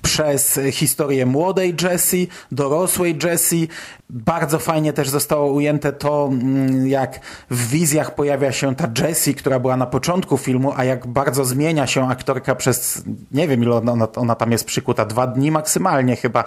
przez 0.01 0.59
historię 0.71 1.25
młodej 1.25 1.75
Jessie, 1.81 2.27
dorosłej 2.51 3.19
Jessie. 3.23 3.67
Bardzo 4.09 4.59
fajnie 4.59 4.93
też 4.93 5.09
zostało 5.09 5.51
ujęte 5.51 5.93
to, 5.93 6.29
mm, 6.31 6.87
jak 6.87 7.19
w 7.49 7.69
wizjach 7.69 8.15
pojawia 8.15 8.51
się 8.51 8.75
ta 8.75 8.87
Jessie, 8.99 9.35
która 9.35 9.59
była 9.59 9.77
na 9.77 9.85
początku 9.85 10.37
filmu, 10.37 10.73
a 10.75 10.83
jak 10.83 11.07
bardzo 11.07 11.45
zmienia 11.45 11.87
się 11.87 12.09
aktorka 12.09 12.55
przez, 12.55 13.03
nie 13.31 13.47
wiem 13.47 13.63
ile 13.63 13.75
ona, 13.75 14.07
ona 14.15 14.35
tam 14.35 14.51
jest 14.51 14.65
przykuta, 14.65 15.05
dwa 15.05 15.27
dni 15.27 15.51
maksymalnie 15.51 16.15
chyba. 16.15 16.43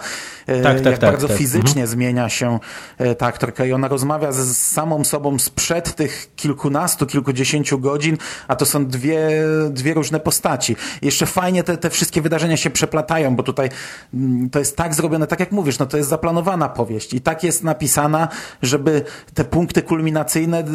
E, 0.47 0.61
tak, 0.61 0.77
tak, 0.77 0.85
jak 0.85 0.97
tak, 0.97 1.11
bardzo 1.11 1.27
tak. 1.27 1.37
fizycznie 1.37 1.81
mhm. 1.81 1.87
zmienia 1.87 2.29
się 2.29 2.59
e, 2.97 3.15
ta 3.15 3.25
aktorka 3.25 3.65
i 3.65 3.73
ona 3.73 3.87
rozmawia 3.87 4.31
z 4.31 4.57
samą 4.57 5.03
sobą 5.03 5.39
sprzed 5.39 5.95
tych 5.95 6.35
kilkunastu, 6.35 7.05
kilkudziesięciu 7.05 7.79
godzin, 7.85 8.17
a 8.47 8.55
to 8.55 8.65
są 8.65 8.85
dwie, 8.85 9.19
dwie 9.69 9.93
różne 9.93 10.19
postaci. 10.19 10.75
Jeszcze 11.01 11.25
fajnie 11.25 11.63
te, 11.63 11.77
te 11.77 11.89
wszystkie 11.89 12.21
wydarzenia 12.21 12.57
się 12.57 12.69
przeplatają, 12.69 13.35
bo 13.35 13.43
tutaj 13.43 13.69
mm, 14.13 14.49
to 14.49 14.59
jest 14.59 14.75
tak 14.75 14.93
zrobione, 14.93 15.27
tak 15.27 15.39
jak 15.39 15.51
mówisz, 15.51 15.79
no 15.79 15.85
to 15.85 15.97
jest 15.97 16.09
zaplanowana 16.09 16.69
powieść 16.69 17.13
i 17.13 17.21
tak 17.21 17.43
jest 17.43 17.63
napisana, 17.63 18.27
żeby 18.61 19.03
te 19.33 19.43
punkty 19.43 19.81
kulminacyjne 19.81 20.59
e, 20.59 20.65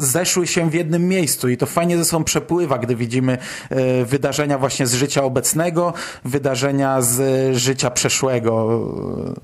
zeszły 0.00 0.46
się 0.46 0.70
w 0.70 0.74
jednym 0.74 1.08
miejscu 1.08 1.48
i 1.48 1.56
to 1.56 1.66
fajnie 1.66 1.98
ze 1.98 2.04
sobą 2.04 2.24
przepływa, 2.24 2.78
gdy 2.78 2.96
widzimy 2.96 3.38
e, 3.70 4.04
wydarzenia 4.04 4.58
właśnie 4.58 4.86
z 4.86 4.94
życia 4.94 5.22
obecnego, 5.22 5.92
wydarzenia 6.24 7.02
z 7.02 7.56
życia 7.56 7.90
przeszłego. 7.90 8.80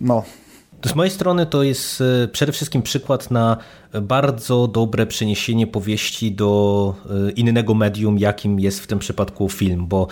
No. 0.00 0.24
Z 0.86 0.94
mojej 0.94 1.10
strony 1.10 1.46
to 1.46 1.62
jest 1.62 2.00
e, 2.00 2.28
przede 2.28 2.52
wszystkim 2.52 2.82
przykład 2.82 3.30
na 3.30 3.56
bardzo 4.02 4.68
dobre 4.68 5.06
przeniesienie 5.06 5.66
powieści 5.66 6.32
do 6.32 6.94
innego 7.36 7.74
medium, 7.74 8.18
jakim 8.18 8.60
jest 8.60 8.80
w 8.80 8.86
tym 8.86 8.98
przypadku 8.98 9.48
film, 9.48 9.86
bo 9.86 10.06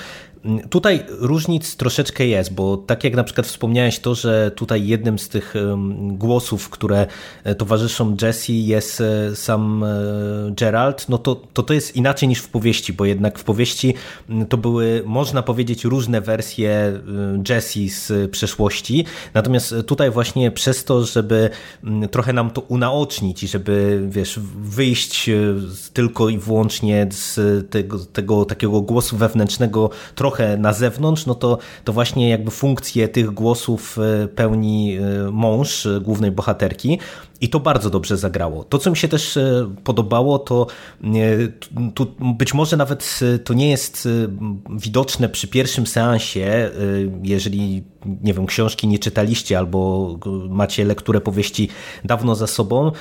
Tutaj 0.70 1.04
różnic 1.08 1.76
troszeczkę 1.76 2.26
jest, 2.26 2.54
bo 2.54 2.76
tak 2.76 3.04
jak 3.04 3.14
na 3.14 3.24
przykład 3.24 3.46
wspomniałeś 3.46 3.98
to, 3.98 4.14
że 4.14 4.50
tutaj 4.50 4.86
jednym 4.86 5.18
z 5.18 5.28
tych 5.28 5.54
głosów, 6.00 6.70
które 6.70 7.06
e, 7.44 7.54
towarzyszą 7.54 8.16
Jesse 8.22 8.52
jest 8.52 9.00
e, 9.00 9.36
sam 9.36 9.84
e, 9.84 9.86
Gerald, 10.50 11.08
no 11.08 11.18
to, 11.18 11.34
to 11.52 11.62
to 11.62 11.74
jest 11.74 11.96
inaczej 11.96 12.28
niż 12.28 12.38
w 12.38 12.48
powieści, 12.48 12.92
bo 12.92 13.04
jednak 13.04 13.38
w 13.38 13.44
powieści 13.44 13.94
to 14.48 14.56
były, 14.56 15.02
można 15.06 15.42
powiedzieć, 15.42 15.84
różne 15.84 16.20
wersje 16.20 17.00
Jesse 17.48 17.88
z 17.88 18.30
przeszłości, 18.30 19.04
natomiast 19.34 19.74
tutaj 19.86 20.10
właśnie 20.10 20.50
przez 20.50 20.84
to, 20.84 21.04
żeby 21.04 21.50
trochę 22.10 22.32
nam 22.32 22.50
to 22.50 22.60
unaocznić 22.60 23.42
i 23.42 23.48
żeby, 23.48 24.06
wiesz, 24.08 24.40
wyjść 24.62 25.30
tylko 25.92 26.28
i 26.28 26.38
wyłącznie 26.38 27.06
z 27.10 27.40
tego, 27.70 27.98
tego 27.98 28.44
takiego 28.44 28.80
głosu 28.80 29.16
wewnętrznego 29.16 29.90
trochę 30.14 30.29
trochę 30.30 30.56
na 30.56 30.72
zewnątrz, 30.72 31.26
no 31.26 31.34
to, 31.34 31.58
to 31.84 31.92
właśnie 31.92 32.28
jakby 32.28 32.50
funkcję 32.50 33.08
tych 33.08 33.30
głosów 33.30 33.98
e, 33.98 34.28
pełni 34.28 34.96
e, 34.96 35.30
mąż 35.30 35.86
e, 35.86 36.00
głównej 36.00 36.30
bohaterki. 36.30 36.98
I 37.40 37.48
to 37.48 37.60
bardzo 37.60 37.90
dobrze 37.90 38.16
zagrało. 38.16 38.64
To, 38.64 38.78
co 38.78 38.90
mi 38.90 38.96
się 38.96 39.08
też 39.08 39.38
podobało, 39.84 40.38
to 40.38 40.66
tu 41.94 42.06
być 42.20 42.54
może 42.54 42.76
nawet 42.76 43.20
to 43.44 43.54
nie 43.54 43.70
jest 43.70 44.08
widoczne 44.70 45.28
przy 45.28 45.48
pierwszym 45.48 45.86
seansie, 45.86 46.70
jeżeli 47.22 47.84
nie 48.22 48.34
wiem, 48.34 48.46
książki 48.46 48.88
nie 48.88 48.98
czytaliście 48.98 49.58
albo 49.58 50.10
macie 50.48 50.84
lekturę 50.84 51.20
powieści 51.20 51.68
dawno 52.04 52.34
za 52.34 52.46
sobą, 52.46 52.92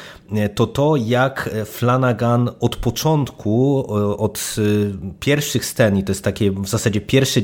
to 0.56 0.68
to 0.68 0.96
jak 0.96 1.50
Flanagan 1.66 2.50
od 2.60 2.76
początku, 2.76 3.86
od 4.18 4.56
pierwszych 5.20 5.66
scen, 5.66 5.98
i 5.98 6.04
to 6.04 6.12
jest 6.12 6.24
takie 6.24 6.52
w 6.52 6.68
zasadzie 6.68 7.02
pierwsze 7.02 7.42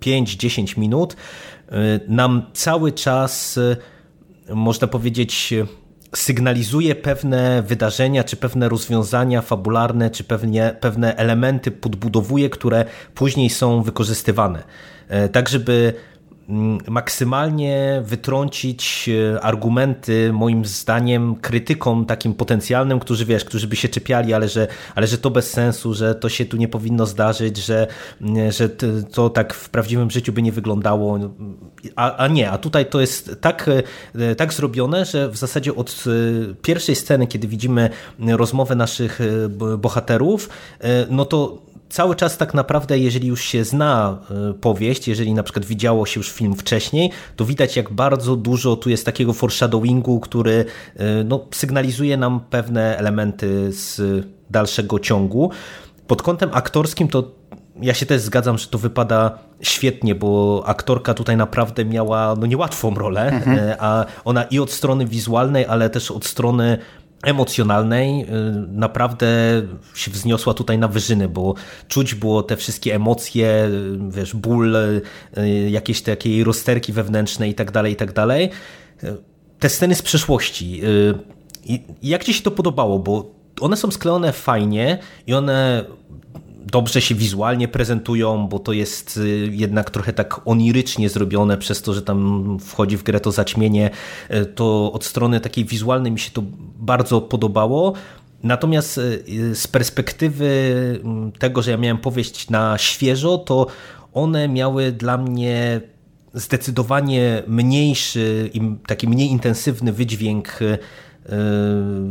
5-10 0.00 0.78
minut, 0.78 1.16
nam 2.08 2.42
cały 2.52 2.92
czas, 2.92 3.58
można 4.54 4.88
powiedzieć, 4.88 5.54
sygnalizuje 6.18 6.94
pewne 6.94 7.62
wydarzenia, 7.62 8.24
czy 8.24 8.36
pewne 8.36 8.68
rozwiązania 8.68 9.42
fabularne, 9.42 10.10
czy 10.10 10.24
pewnie, 10.24 10.76
pewne 10.80 11.16
elementy 11.16 11.70
podbudowuje, 11.70 12.50
które 12.50 12.84
później 13.14 13.50
są 13.50 13.82
wykorzystywane. 13.82 14.62
Tak, 15.32 15.48
żeby 15.48 15.94
maksymalnie 16.88 18.02
wytrącić 18.04 19.08
e, 19.08 19.40
argumenty, 19.40 20.32
moim 20.32 20.64
zdaniem, 20.64 21.36
krytykom 21.36 22.06
takim 22.06 22.34
potencjalnym, 22.34 23.00
którzy 23.00 23.24
wiesz, 23.24 23.44
którzy 23.44 23.66
by 23.66 23.76
się 23.76 23.88
czepiali, 23.88 24.34
ale 24.34 24.48
że, 24.48 24.68
ale 24.94 25.06
że 25.06 25.18
to 25.18 25.30
bez 25.30 25.50
sensu, 25.50 25.94
że 25.94 26.14
to 26.14 26.28
się 26.28 26.44
tu 26.44 26.56
nie 26.56 26.68
powinno 26.68 27.06
zdarzyć, 27.06 27.56
że, 27.56 27.86
mm, 28.20 28.52
że 28.52 28.68
to 29.12 29.30
tak 29.30 29.54
w 29.54 29.70
prawdziwym 29.70 30.10
życiu 30.10 30.32
by 30.32 30.42
nie 30.42 30.52
wyglądało. 30.52 31.18
A, 31.96 32.16
a 32.16 32.28
nie, 32.28 32.50
a 32.50 32.58
tutaj 32.58 32.86
to 32.86 33.00
jest 33.00 33.36
tak, 33.40 33.70
e, 34.14 34.34
tak 34.34 34.52
zrobione, 34.52 35.04
że 35.04 35.28
w 35.28 35.36
zasadzie 35.36 35.74
od 35.74 36.04
e, 36.06 36.54
pierwszej 36.54 36.96
sceny, 36.96 37.26
kiedy 37.26 37.48
widzimy 37.48 37.90
rozmowę 38.18 38.74
naszych 38.74 39.20
bohaterów, 39.78 40.48
no 41.10 41.24
to 41.24 41.64
cały 41.94 42.16
czas 42.16 42.36
tak 42.36 42.54
naprawdę, 42.54 42.98
jeżeli 42.98 43.28
już 43.28 43.42
się 43.42 43.64
zna 43.64 44.18
e, 44.50 44.54
powieść, 44.54 45.08
jeżeli 45.08 45.34
na 45.34 45.42
przykład 45.42 45.64
widziało 45.64 46.06
się 46.06 46.20
już 46.20 46.32
film 46.32 46.54
wcześniej, 46.56 47.10
to 47.36 47.44
widać 47.44 47.76
jak 47.76 47.92
bardzo 47.92 48.36
dużo 48.36 48.76
tu 48.76 48.90
jest 48.90 49.06
takiego 49.06 49.32
foreshadowingu, 49.32 50.20
który 50.20 50.64
e, 50.96 51.24
no, 51.24 51.46
sygnalizuje 51.50 52.16
nam 52.16 52.40
pewne 52.50 52.98
elementy 52.98 53.72
z 53.72 54.00
dalszego 54.50 54.98
ciągu. 54.98 55.50
Pod 56.06 56.22
kątem 56.22 56.50
aktorskim 56.52 57.08
to 57.08 57.30
ja 57.82 57.94
się 57.94 58.06
też 58.06 58.20
zgadzam, 58.20 58.58
że 58.58 58.66
to 58.66 58.78
wypada 58.78 59.38
świetnie, 59.60 60.14
bo 60.14 60.62
aktorka 60.66 61.14
tutaj 61.14 61.36
naprawdę 61.36 61.84
miała 61.84 62.34
no 62.40 62.46
niełatwą 62.46 62.94
rolę, 62.94 63.28
mhm. 63.28 63.58
E, 63.58 63.76
a 63.82 64.06
ona 64.24 64.44
i 64.44 64.58
od 64.58 64.70
strony 64.70 65.06
wizualnej, 65.06 65.66
ale 65.66 65.90
też 65.90 66.10
od 66.10 66.24
strony 66.24 66.78
emocjonalnej 67.24 68.22
y, 68.22 68.26
naprawdę 68.68 69.26
się 69.94 70.10
wzniosła 70.10 70.54
tutaj 70.54 70.78
na 70.78 70.88
wyżyny, 70.88 71.28
bo 71.28 71.54
czuć 71.88 72.14
było 72.14 72.42
te 72.42 72.56
wszystkie 72.56 72.94
emocje, 72.94 73.64
y, 73.64 73.98
wiesz, 74.10 74.34
ból, 74.34 74.76
y, 74.76 75.02
jakieś 75.70 76.02
takie 76.02 76.44
rozterki 76.44 76.92
wewnętrzne 76.92 77.48
i 77.48 77.54
tak 77.54 77.70
dalej, 77.70 77.92
i 77.92 77.96
tak 77.96 78.12
dalej. 78.12 78.50
Te 79.58 79.68
sceny 79.68 79.94
z 79.94 80.02
przeszłości. 80.02 80.80
Jak 82.02 82.24
ci 82.24 82.34
się 82.34 82.42
to 82.42 82.50
podobało? 82.50 82.98
Bo 82.98 83.30
one 83.60 83.76
są 83.76 83.90
sklejone 83.90 84.32
fajnie 84.32 84.98
i 85.26 85.34
one 85.34 85.84
dobrze 86.66 87.00
się 87.00 87.14
wizualnie 87.14 87.68
prezentują, 87.68 88.48
bo 88.48 88.58
to 88.58 88.72
jest 88.72 89.16
y, 89.16 89.48
jednak 89.52 89.90
trochę 89.90 90.12
tak 90.12 90.40
onirycznie 90.44 91.08
zrobione 91.08 91.58
przez 91.58 91.82
to, 91.82 91.94
że 91.94 92.02
tam 92.02 92.58
wchodzi 92.60 92.96
w 92.96 93.02
grę 93.02 93.20
to 93.20 93.32
zaćmienie, 93.32 93.90
y, 94.30 94.46
to 94.46 94.92
od 94.92 95.04
strony 95.04 95.40
takiej 95.40 95.64
wizualnej 95.64 96.12
mi 96.12 96.18
się 96.18 96.30
to 96.30 96.42
bardzo 96.78 97.20
podobało. 97.20 97.92
Natomiast 98.42 98.98
y, 98.98 99.54
z 99.54 99.66
perspektywy 99.66 100.48
mm, 101.04 101.32
tego, 101.32 101.62
że 101.62 101.70
ja 101.70 101.76
miałem 101.76 101.98
powieść 101.98 102.50
na 102.50 102.78
świeżo, 102.78 103.38
to 103.38 103.66
one 104.12 104.48
miały 104.48 104.92
dla 104.92 105.18
mnie 105.18 105.80
zdecydowanie 106.34 107.42
mniejszy 107.46 108.50
i 108.54 108.60
taki 108.86 109.08
mniej 109.08 109.30
intensywny 109.30 109.92
wydźwięk 109.92 110.58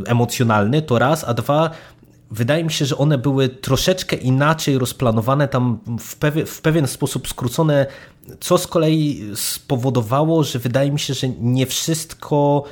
emocjonalny, 0.05 0.81
to 0.81 0.99
raz, 0.99 1.23
a 1.23 1.33
dwa, 1.33 1.69
wydaje 2.33 2.63
mi 2.63 2.71
się, 2.71 2.85
że 2.85 2.97
one 2.97 3.17
były 3.17 3.49
troszeczkę 3.49 4.15
inaczej 4.15 4.77
rozplanowane, 4.77 5.47
tam 5.47 5.79
w, 5.99 6.15
w 6.45 6.61
pewien 6.61 6.87
sposób 6.87 7.27
skrócone, 7.27 7.85
co 8.39 8.57
z 8.57 8.67
kolei 8.67 9.31
spowodowało, 9.35 10.43
że 10.43 10.59
wydaje 10.59 10.91
mi 10.91 10.99
się, 10.99 11.13
że 11.13 11.29
nie 11.29 11.65
wszystko 11.65 12.63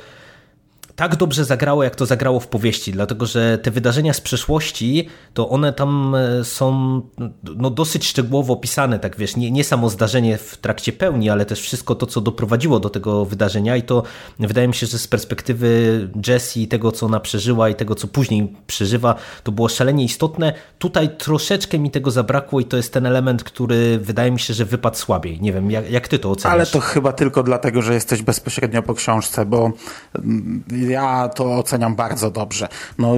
tak 1.02 1.16
dobrze 1.16 1.44
zagrało, 1.44 1.84
jak 1.84 1.96
to 1.96 2.06
zagrało 2.06 2.40
w 2.40 2.48
powieści, 2.48 2.92
dlatego 2.92 3.26
że 3.26 3.58
te 3.58 3.70
wydarzenia 3.70 4.12
z 4.12 4.20
przeszłości, 4.20 5.08
to 5.34 5.48
one 5.48 5.72
tam 5.72 6.14
e, 6.14 6.44
są 6.44 7.00
no, 7.56 7.70
dosyć 7.70 8.06
szczegółowo 8.06 8.52
opisane, 8.52 8.98
tak 8.98 9.16
wiesz, 9.16 9.36
nie, 9.36 9.50
nie 9.50 9.64
samo 9.64 9.90
zdarzenie 9.90 10.38
w 10.38 10.56
trakcie 10.56 10.92
pełni, 10.92 11.30
ale 11.30 11.46
też 11.46 11.60
wszystko 11.60 11.94
to, 11.94 12.06
co 12.06 12.20
doprowadziło 12.20 12.80
do 12.80 12.90
tego 12.90 13.24
wydarzenia 13.24 13.76
i 13.76 13.82
to 13.82 14.02
wydaje 14.38 14.68
mi 14.68 14.74
się, 14.74 14.86
że 14.86 14.98
z 14.98 15.08
perspektywy 15.08 16.08
Jessie, 16.28 16.68
tego, 16.68 16.92
co 16.92 17.06
ona 17.06 17.20
przeżyła 17.20 17.68
i 17.68 17.74
tego, 17.74 17.94
co 17.94 18.08
później 18.08 18.56
przeżywa, 18.66 19.14
to 19.42 19.52
było 19.52 19.68
szalenie 19.68 20.04
istotne. 20.04 20.52
Tutaj 20.78 21.16
troszeczkę 21.16 21.78
mi 21.78 21.90
tego 21.90 22.10
zabrakło 22.10 22.60
i 22.60 22.64
to 22.64 22.76
jest 22.76 22.92
ten 22.92 23.06
element, 23.06 23.44
który 23.44 23.98
wydaje 23.98 24.30
mi 24.30 24.40
się, 24.40 24.54
że 24.54 24.64
wypadł 24.64 24.96
słabiej. 24.96 25.40
Nie 25.40 25.52
wiem, 25.52 25.70
jak, 25.70 25.90
jak 25.90 26.08
ty 26.08 26.18
to 26.18 26.30
oceniasz? 26.30 26.54
Ale 26.54 26.66
to 26.66 26.80
chyba 26.80 27.12
tylko 27.12 27.42
dlatego, 27.42 27.82
że 27.82 27.94
jesteś 27.94 28.22
bezpośrednio 28.22 28.82
po 28.82 28.94
książce, 28.94 29.46
bo 29.46 29.72
mm, 30.14 30.64
ja 30.92 31.28
to 31.28 31.58
oceniam 31.58 31.94
bardzo 31.94 32.30
dobrze. 32.30 32.68
No, 32.98 33.14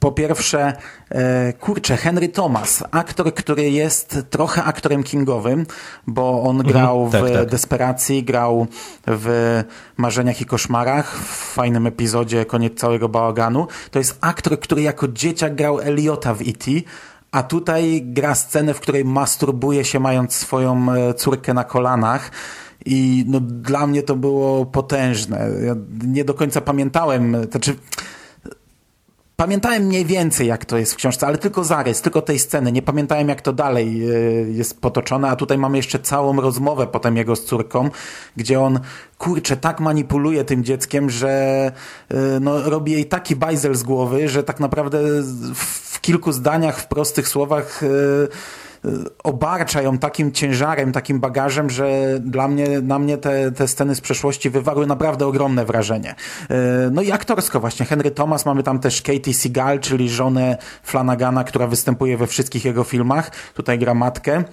po 0.00 0.12
pierwsze, 0.12 0.72
e, 1.10 1.52
kurczę, 1.52 1.96
Henry 1.96 2.28
Thomas, 2.28 2.84
aktor, 2.90 3.34
który 3.34 3.70
jest 3.70 4.18
trochę 4.30 4.64
aktorem 4.64 5.02
kingowym, 5.02 5.66
bo 6.06 6.42
on 6.42 6.56
mhm, 6.56 6.72
grał 6.72 7.04
mhm, 7.04 7.24
tak, 7.24 7.32
w 7.32 7.36
tak. 7.36 7.48
Desperacji, 7.48 8.24
grał 8.24 8.66
w 9.06 9.62
Marzeniach 9.96 10.40
i 10.40 10.46
Koszmarach, 10.46 11.18
w 11.18 11.52
fajnym 11.54 11.86
epizodzie 11.86 12.44
Koniec 12.44 12.78
całego 12.78 13.08
bałaganu. 13.08 13.66
To 13.90 13.98
jest 13.98 14.18
aktor, 14.20 14.60
który 14.60 14.82
jako 14.82 15.08
dzieciak 15.08 15.54
grał 15.54 15.80
Eliota 15.80 16.34
w 16.34 16.40
E.T., 16.40 16.70
a 17.32 17.42
tutaj 17.42 18.02
gra 18.04 18.34
scenę, 18.34 18.74
w 18.74 18.80
której 18.80 19.04
masturbuje 19.04 19.84
się 19.84 20.00
mając 20.00 20.34
swoją 20.34 20.92
e, 20.92 21.14
córkę 21.14 21.54
na 21.54 21.64
kolanach. 21.64 22.30
I 22.86 23.24
no, 23.28 23.40
dla 23.40 23.86
mnie 23.86 24.02
to 24.02 24.16
było 24.16 24.66
potężne. 24.66 25.50
Ja 25.66 25.74
nie 26.06 26.24
do 26.24 26.34
końca 26.34 26.60
pamiętałem, 26.60 27.36
znaczy 27.50 27.76
pamiętałem 29.40 29.82
mniej 29.82 30.04
więcej 30.04 30.46
jak 30.46 30.64
to 30.64 30.78
jest 30.78 30.92
w 30.92 30.96
książce, 30.96 31.26
ale 31.26 31.38
tylko 31.38 31.64
zarys, 31.64 32.00
tylko 32.00 32.22
tej 32.22 32.38
sceny. 32.38 32.72
Nie 32.72 32.82
pamiętałem 32.82 33.28
jak 33.28 33.42
to 33.42 33.52
dalej 33.52 34.02
e, 34.04 34.14
jest 34.50 34.80
potoczone, 34.80 35.28
a 35.28 35.36
tutaj 35.36 35.58
mamy 35.58 35.76
jeszcze 35.76 35.98
całą 35.98 36.40
rozmowę 36.40 36.86
potem 36.86 37.16
jego 37.16 37.36
z 37.36 37.44
córką, 37.44 37.90
gdzie 38.36 38.60
on 38.60 38.80
kurczę, 39.18 39.56
tak 39.56 39.80
manipuluje 39.80 40.44
tym 40.44 40.64
dzieckiem, 40.64 41.10
że 41.10 41.30
e, 42.08 42.40
no, 42.40 42.70
robi 42.70 42.92
jej 42.92 43.06
taki 43.06 43.36
bajzel 43.36 43.74
z 43.74 43.82
głowy, 43.82 44.28
że 44.28 44.42
tak 44.42 44.60
naprawdę 44.60 44.98
w 45.54 46.00
kilku 46.00 46.32
zdaniach, 46.32 46.78
w 46.78 46.86
prostych 46.86 47.28
słowach 47.28 47.82
e, 47.82 47.86
obarcza 49.24 49.82
ją 49.82 49.98
takim 49.98 50.32
ciężarem, 50.32 50.92
takim 50.92 51.20
bagażem, 51.20 51.70
że 51.70 52.18
dla 52.20 52.48
mnie, 52.48 52.80
na 52.80 52.98
mnie 52.98 53.18
te, 53.18 53.52
te 53.52 53.68
sceny 53.68 53.94
z 53.94 54.00
przeszłości 54.00 54.50
wywarły 54.50 54.86
naprawdę 54.86 55.26
ogromne 55.26 55.64
wrażenie. 55.64 56.14
E, 56.50 56.56
no 56.92 57.02
i 57.02 57.12
aktorsko 57.12 57.60
właśnie. 57.60 57.86
Henry 57.86 58.10
Thomas, 58.10 58.46
mamy 58.46 58.62
tam 58.62 58.78
też 58.78 59.02
Katie 59.02 59.34
Seagal, 59.34 59.80
czyli 59.80 60.10
żonę 60.10 60.56
Flanagana, 60.82 61.44
która 61.44 61.66
występuje 61.66 62.16
we 62.16 62.26
wszystkich 62.26 62.64
jego 62.64 62.84
filmach. 62.84 63.30
Tutaj 63.54 63.78
gra 63.78 63.94
matkę. 63.94 64.44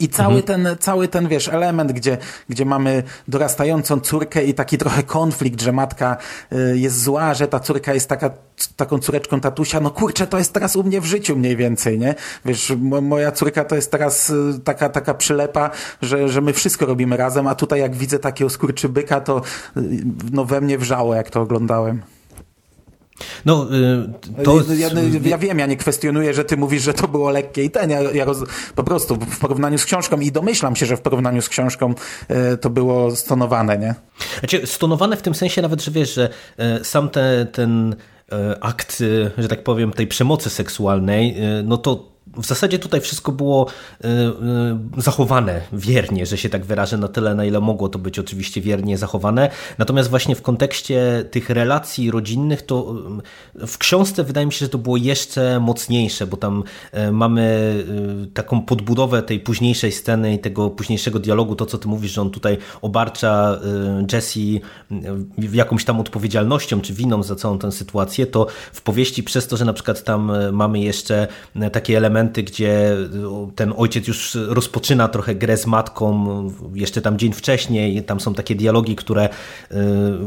I 0.00 0.08
cały 0.08 0.36
mhm. 0.36 0.42
ten, 0.42 0.76
cały 0.80 1.08
ten, 1.08 1.28
wiesz, 1.28 1.48
element, 1.48 1.92
gdzie, 1.92 2.18
gdzie 2.48 2.64
mamy 2.64 3.02
dorastającą 3.28 4.00
córkę 4.00 4.44
i 4.44 4.54
taki 4.54 4.78
trochę 4.78 5.02
konflikt, 5.02 5.62
że 5.62 5.72
matka 5.72 6.16
y, 6.52 6.78
jest 6.78 7.02
zła, 7.02 7.34
że 7.34 7.48
ta 7.48 7.60
córka 7.60 7.94
jest 7.94 8.08
taka, 8.08 8.30
taką 8.76 8.98
córeczką 8.98 9.40
tatusia, 9.40 9.80
no 9.80 9.90
kurczę, 9.90 10.26
to 10.26 10.38
jest 10.38 10.52
teraz 10.52 10.76
u 10.76 10.84
mnie 10.84 11.00
w 11.00 11.04
życiu 11.04 11.36
mniej 11.36 11.56
więcej, 11.56 11.98
nie? 11.98 12.14
Wiesz, 12.44 12.72
moja 13.02 13.32
córka 13.32 13.64
to 13.64 13.76
jest 13.76 13.90
teraz 13.90 14.30
y, 14.30 14.60
taka, 14.64 14.88
taka 14.88 15.14
przylepa, 15.14 15.70
że, 16.02 16.28
że 16.28 16.40
my 16.40 16.52
wszystko 16.52 16.86
robimy 16.86 17.16
razem, 17.16 17.46
a 17.46 17.54
tutaj 17.54 17.80
jak 17.80 17.96
widzę 17.96 18.18
takiego 18.18 18.50
skurczybyka, 18.50 19.20
to 19.20 19.42
y, 19.76 19.80
no 20.32 20.44
we 20.44 20.60
mnie 20.60 20.78
wrzało, 20.78 21.14
jak 21.14 21.30
to 21.30 21.40
oglądałem. 21.40 22.02
No, 23.44 23.66
y, 24.38 24.42
to... 24.44 24.62
Ja, 24.74 24.88
ja, 25.24 25.38
wiem, 25.38 25.58
ja 25.58 25.66
nie 25.66 25.76
kwestionuję, 25.76 26.34
że 26.34 26.44
ty 26.44 26.56
mówisz, 26.56 26.82
że 26.82 26.94
to 26.94 27.08
było 27.08 27.30
lekkie 27.30 27.64
i 27.64 27.70
ten, 27.70 27.90
ja, 27.90 28.02
ja 28.02 28.24
roz... 28.24 28.38
po 28.74 28.84
prostu 28.84 29.16
w 29.16 29.38
porównaniu 29.38 29.78
z 29.78 29.84
książką 29.84 30.20
i 30.20 30.32
domyślam 30.32 30.76
się, 30.76 30.86
że 30.86 30.96
w 30.96 31.00
porównaniu 31.00 31.42
z 31.42 31.48
książką 31.48 31.94
y, 32.54 32.56
to 32.56 32.70
było 32.70 33.16
stonowane, 33.16 33.78
nie? 33.78 33.94
Znaczy, 34.38 34.66
stonowane 34.66 35.16
w 35.16 35.22
tym 35.22 35.34
sensie 35.34 35.62
nawet, 35.62 35.82
że 35.82 35.90
wiesz, 35.90 36.14
że 36.14 36.28
y, 36.80 36.84
sam 36.84 37.08
te, 37.08 37.46
ten 37.52 37.96
akt, 38.60 39.02
że 39.38 39.48
tak 39.48 39.64
powiem, 39.64 39.92
tej 39.92 40.06
przemocy 40.06 40.50
seksualnej, 40.50 41.36
no 41.64 41.76
to 41.76 42.17
w 42.36 42.46
zasadzie 42.46 42.78
tutaj 42.78 43.00
wszystko 43.00 43.32
było 43.32 43.66
y, 44.04 44.08
y, 44.08 45.02
zachowane 45.02 45.60
wiernie, 45.72 46.26
że 46.26 46.38
się 46.38 46.48
tak 46.48 46.64
wyrażę, 46.64 46.96
na 46.96 47.08
tyle, 47.08 47.34
na 47.34 47.44
ile 47.44 47.60
mogło 47.60 47.88
to 47.88 47.98
być 47.98 48.18
oczywiście 48.18 48.60
wiernie 48.60 48.98
zachowane. 48.98 49.50
Natomiast 49.78 50.10
właśnie 50.10 50.34
w 50.34 50.42
kontekście 50.42 51.24
tych 51.30 51.50
relacji 51.50 52.10
rodzinnych, 52.10 52.62
to 52.62 52.94
y, 53.62 53.66
w 53.66 53.78
książce 53.78 54.24
wydaje 54.24 54.46
mi 54.46 54.52
się, 54.52 54.58
że 54.58 54.68
to 54.68 54.78
było 54.78 54.96
jeszcze 54.96 55.60
mocniejsze, 55.60 56.26
bo 56.26 56.36
tam 56.36 56.64
mamy 57.12 57.48
taką 58.34 58.60
podbudowę 58.62 59.22
tej 59.22 59.40
późniejszej 59.40 59.92
sceny 59.92 60.34
i 60.34 60.38
tego 60.38 60.70
późniejszego 60.70 61.18
dialogu, 61.18 61.54
to 61.54 61.66
co 61.66 61.78
ty 61.78 61.88
mówisz, 61.88 62.12
że 62.12 62.22
on 62.22 62.30
tutaj 62.30 62.58
obarcza 62.82 63.60
Jessie 64.12 64.60
jakąś 65.52 65.84
tam 65.84 66.00
odpowiedzialnością 66.00 66.80
czy 66.80 66.94
winą 66.94 67.22
za 67.22 67.36
całą 67.36 67.58
tę 67.58 67.72
sytuację, 67.72 68.26
to 68.26 68.46
w 68.72 68.82
powieści 68.82 69.22
przez 69.22 69.46
to, 69.46 69.56
że 69.56 69.64
na 69.64 69.72
przykład 69.72 70.04
tam 70.04 70.32
mamy 70.52 70.80
jeszcze 70.80 71.28
takie 71.72 71.96
elementy 71.96 72.17
momenty, 72.18 72.42
gdzie 72.42 72.96
ten 73.54 73.74
ojciec 73.76 74.08
już 74.08 74.34
rozpoczyna 74.34 75.08
trochę 75.08 75.34
grę 75.34 75.56
z 75.56 75.66
matką, 75.66 76.52
jeszcze 76.74 77.02
tam 77.02 77.18
dzień 77.18 77.32
wcześniej, 77.32 78.02
tam 78.02 78.20
są 78.20 78.34
takie 78.34 78.54
dialogi, 78.54 78.96
które, 78.96 79.28
y, 79.28 79.76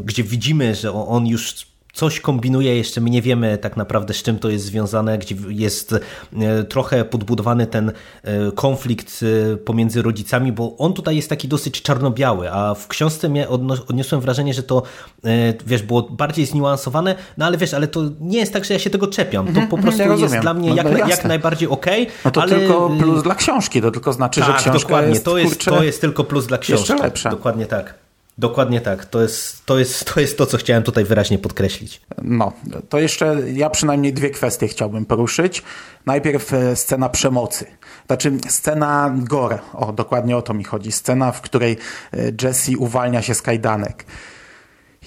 gdzie 0.05 0.23
widzimy, 0.23 0.75
że 0.75 0.91
on 0.93 1.27
już 1.27 1.70
coś 1.93 2.19
kombinuje, 2.19 2.77
jeszcze 2.77 3.01
my 3.01 3.09
nie 3.09 3.21
wiemy 3.21 3.57
tak 3.57 3.77
naprawdę 3.77 4.13
z 4.13 4.23
czym 4.23 4.39
to 4.39 4.49
jest 4.49 4.65
związane, 4.65 5.17
gdzie 5.17 5.35
jest 5.47 5.95
e, 6.41 6.63
trochę 6.63 7.05
podbudowany 7.05 7.67
ten 7.67 7.91
e, 8.23 8.51
konflikt 8.51 9.19
e, 9.53 9.57
pomiędzy 9.57 10.01
rodzicami, 10.01 10.51
bo 10.51 10.77
on 10.77 10.93
tutaj 10.93 11.15
jest 11.15 11.29
taki 11.29 11.47
dosyć 11.47 11.81
czarno-biały, 11.81 12.51
a 12.51 12.73
w 12.73 12.87
książce 12.87 13.29
mnie 13.29 13.49
odniosłem 13.87 14.21
wrażenie, 14.21 14.53
że 14.53 14.63
to 14.63 14.83
wiesz, 15.65 15.83
było 15.83 16.01
bardziej 16.01 16.45
zniuansowane, 16.45 17.15
no 17.37 17.45
ale 17.45 17.57
wiesz, 17.57 17.73
ale 17.73 17.87
to 17.87 18.01
nie 18.19 18.39
jest 18.39 18.53
tak, 18.53 18.65
że 18.65 18.73
ja 18.73 18.79
się 18.79 18.89
tego 18.89 19.07
czepiam, 19.07 19.45
to 19.45 19.49
mhm, 19.49 19.67
po 19.67 19.77
prostu 19.77 20.01
ja 20.01 20.15
jest 20.15 20.37
dla 20.37 20.53
mnie 20.53 20.69
no, 20.69 20.75
jak, 20.75 20.91
no, 20.91 21.07
jak 21.07 21.25
najbardziej 21.25 21.69
okej. 21.69 22.03
Okay, 22.03 22.15
no 22.25 22.31
to 22.31 22.41
ale... 22.41 22.59
tylko 22.59 22.89
plus 22.99 23.23
dla 23.23 23.35
książki, 23.35 23.81
to 23.81 23.91
tylko 23.91 24.13
znaczy, 24.13 24.39
tak, 24.39 24.49
że 24.49 24.53
książka 24.53 24.79
dokładnie, 24.79 25.09
jest, 25.09 25.25
to 25.25 25.37
jest, 25.37 25.53
kurczę, 25.53 25.71
to 25.71 25.83
jest 25.83 26.01
tylko 26.01 26.23
plus 26.23 26.47
dla 26.47 26.57
książki. 26.57 26.91
Jeszcze 26.91 27.03
lepsza. 27.03 27.29
Dokładnie 27.29 27.65
tak. 27.65 28.10
Dokładnie 28.41 28.81
tak. 28.81 29.05
To 29.05 29.21
jest, 29.21 29.65
to, 29.65 29.79
jest, 29.79 30.13
to 30.13 30.19
jest 30.19 30.37
to, 30.37 30.45
co 30.45 30.57
chciałem 30.57 30.83
tutaj 30.83 31.05
wyraźnie 31.05 31.39
podkreślić. 31.39 32.01
No, 32.21 32.53
to 32.89 32.99
jeszcze 32.99 33.37
ja 33.53 33.69
przynajmniej 33.69 34.13
dwie 34.13 34.29
kwestie 34.29 34.67
chciałbym 34.67 35.05
poruszyć. 35.05 35.63
Najpierw 36.05 36.53
e, 36.53 36.75
scena 36.75 37.09
przemocy. 37.09 37.65
Znaczy 38.07 38.31
scena 38.47 39.15
gore. 39.17 39.59
O, 39.73 39.93
dokładnie 39.93 40.37
o 40.37 40.41
to 40.41 40.53
mi 40.53 40.63
chodzi. 40.63 40.91
Scena, 40.91 41.31
w 41.31 41.41
której 41.41 41.77
e, 42.13 42.17
Jesse 42.41 42.77
uwalnia 42.77 43.21
się 43.21 43.35
z 43.35 43.41
kajdanek. 43.41 44.05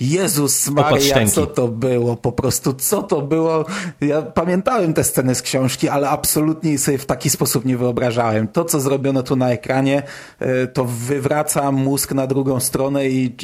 Jezus 0.01 0.69
Maria, 0.71 1.27
co 1.27 1.47
to 1.47 1.69
było? 1.69 2.17
Po 2.17 2.33
prostu, 2.33 2.75
co 2.75 3.03
to 3.03 3.23
było? 3.23 3.65
Ja 4.01 4.23
pamiętałem 4.23 4.95
te 4.95 5.05
sceny 5.05 5.35
z 5.35 5.43
książki, 5.43 5.89
ale 5.89 6.09
absolutnie 6.09 6.79
sobie 6.79 6.99
w 6.99 7.07
taki 7.07 7.31
sposób 7.31 7.65
nie 7.65 7.77
wyobrażałem. 7.77 8.49
To, 8.49 8.65
co 8.65 8.81
zrobiono 8.81 9.23
tu 9.23 9.37
na 9.37 9.51
ekranie, 9.51 10.03
e, 10.39 10.67
to 10.67 10.85
wywraca 10.85 11.73
mózg 11.73 12.13
na 12.13 12.27
drugą 12.27 12.61
stronę 12.61 13.09
i 13.09 13.37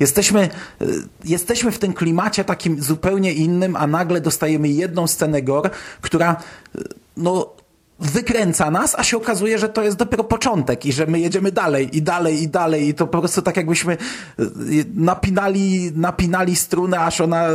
jesteśmy, 0.00 0.40
e, 0.40 0.84
jesteśmy 1.24 1.72
w 1.72 1.78
tym 1.78 1.92
klimacie 1.92 2.44
takim 2.44 2.82
zupełnie 2.82 3.32
innym, 3.32 3.76
a 3.76 3.86
nagle 3.86 4.20
dostajemy 4.20 4.68
jedną 4.68 5.06
scenę 5.06 5.42
gore, 5.42 5.70
która 6.00 6.36
e, 6.74 6.80
no 7.16 7.61
wykręca 8.06 8.70
nas, 8.70 8.94
a 8.98 9.02
się 9.02 9.16
okazuje, 9.16 9.58
że 9.58 9.68
to 9.68 9.82
jest 9.82 9.96
dopiero 9.96 10.24
początek 10.24 10.86
i 10.86 10.92
że 10.92 11.06
my 11.06 11.20
jedziemy 11.20 11.52
dalej 11.52 11.96
i 11.96 12.02
dalej 12.02 12.42
i 12.42 12.48
dalej 12.48 12.88
i 12.88 12.94
to 12.94 13.06
po 13.06 13.18
prostu 13.18 13.42
tak 13.42 13.56
jakbyśmy 13.56 13.92
e, 13.92 13.98
napinali, 14.94 15.92
napinali 15.94 16.56
strunę, 16.56 17.00
aż 17.00 17.20
ona 17.20 17.48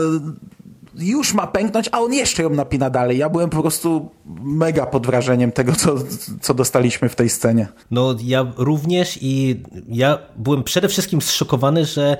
już 0.99 1.33
ma 1.33 1.47
pęknąć, 1.47 1.89
a 1.91 1.99
on 1.99 2.13
jeszcze 2.13 2.43
ją 2.43 2.49
napina 2.49 2.89
dalej. 2.89 3.17
Ja 3.17 3.29
byłem 3.29 3.49
po 3.49 3.61
prostu 3.61 4.09
mega 4.41 4.85
pod 4.85 5.05
wrażeniem 5.05 5.51
tego, 5.51 5.75
co, 5.75 5.95
co 6.41 6.53
dostaliśmy 6.53 7.09
w 7.09 7.15
tej 7.15 7.29
scenie. 7.29 7.67
No 7.91 8.15
ja 8.23 8.45
również 8.57 9.19
i 9.21 9.63
ja 9.87 10.17
byłem 10.35 10.63
przede 10.63 10.87
wszystkim 10.87 11.21
zszokowany, 11.21 11.85
że 11.85 12.17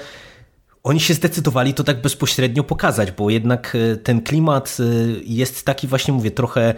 oni 0.83 0.99
się 0.99 1.13
zdecydowali 1.13 1.73
to 1.73 1.83
tak 1.83 2.01
bezpośrednio 2.01 2.63
pokazać, 2.63 3.11
bo 3.11 3.29
jednak 3.29 3.75
e, 3.75 3.95
ten 3.95 4.21
klimat 4.21 4.77
jest 5.25 5.65
taki 5.65 5.87
właśnie, 5.87 6.13
mówię, 6.13 6.31
trochę 6.31 6.73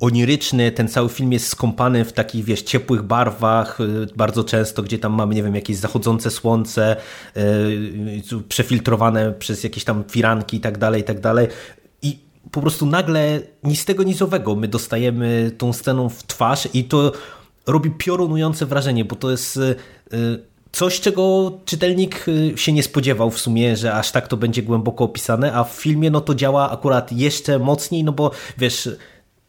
oniryczny, 0.00 0.72
ten 0.72 0.88
cały 0.88 1.08
film 1.08 1.32
jest 1.32 1.46
skąpany 1.46 2.04
w 2.04 2.12
takich, 2.12 2.44
wiesz, 2.44 2.62
ciepłych 2.62 3.02
barwach, 3.02 3.80
y, 3.80 4.06
bardzo 4.16 4.44
często, 4.44 4.82
gdzie 4.82 4.98
tam 4.98 5.12
mamy, 5.12 5.34
nie 5.34 5.42
wiem, 5.42 5.54
jakieś 5.54 5.76
zachodzące 5.76 6.30
słońce, 6.30 6.96
yy, 7.36 8.42
przefiltrowane 8.48 9.32
przez 9.32 9.64
jakieś 9.64 9.84
tam 9.84 10.04
firanki 10.10 10.56
i 10.56 10.60
tak 10.60 10.78
dalej, 10.78 11.00
i 11.00 11.04
tak 11.04 11.20
dalej. 11.20 11.48
I 12.02 12.18
po 12.50 12.60
prostu 12.60 12.86
nagle 12.86 13.40
nic 13.64 13.84
tego 13.84 14.02
nizowego 14.02 14.54
my 14.54 14.68
dostajemy 14.68 15.50
tą 15.58 15.72
sceną 15.72 16.08
w 16.08 16.22
twarz 16.22 16.68
i 16.74 16.84
to 16.84 17.12
robi 17.66 17.90
piorunujące 17.90 18.66
wrażenie, 18.66 19.04
bo 19.04 19.16
to 19.16 19.30
jest 19.30 19.58
coś, 20.72 21.00
czego 21.00 21.52
czytelnik 21.64 22.28
y, 22.28 22.52
się 22.56 22.72
nie 22.72 22.82
spodziewał 22.82 23.30
w 23.30 23.40
sumie, 23.40 23.76
że 23.76 23.94
aż 23.94 24.12
tak 24.12 24.28
to 24.28 24.36
będzie 24.36 24.62
głęboko 24.62 25.04
opisane, 25.04 25.54
a 25.54 25.64
w 25.64 25.72
filmie 25.72 26.10
no 26.10 26.20
to 26.20 26.34
działa 26.34 26.70
akurat 26.70 27.12
jeszcze 27.12 27.58
mocniej, 27.58 28.04
no 28.04 28.12
bo 28.12 28.30
wiesz 28.58 28.88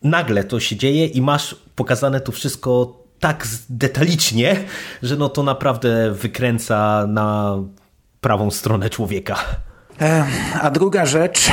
nagle 0.03 0.43
to 0.43 0.59
się 0.59 0.75
dzieje 0.75 1.05
i 1.05 1.21
masz 1.21 1.55
pokazane 1.75 2.21
to 2.21 2.31
wszystko 2.31 2.99
tak 3.19 3.47
detalicznie, 3.69 4.55
że 5.03 5.15
no 5.15 5.29
to 5.29 5.43
naprawdę 5.43 6.12
wykręca 6.12 7.07
na 7.07 7.57
prawą 8.21 8.51
stronę 8.51 8.89
człowieka. 8.89 9.35
A 10.62 10.71
druga 10.71 11.05
rzecz 11.05 11.51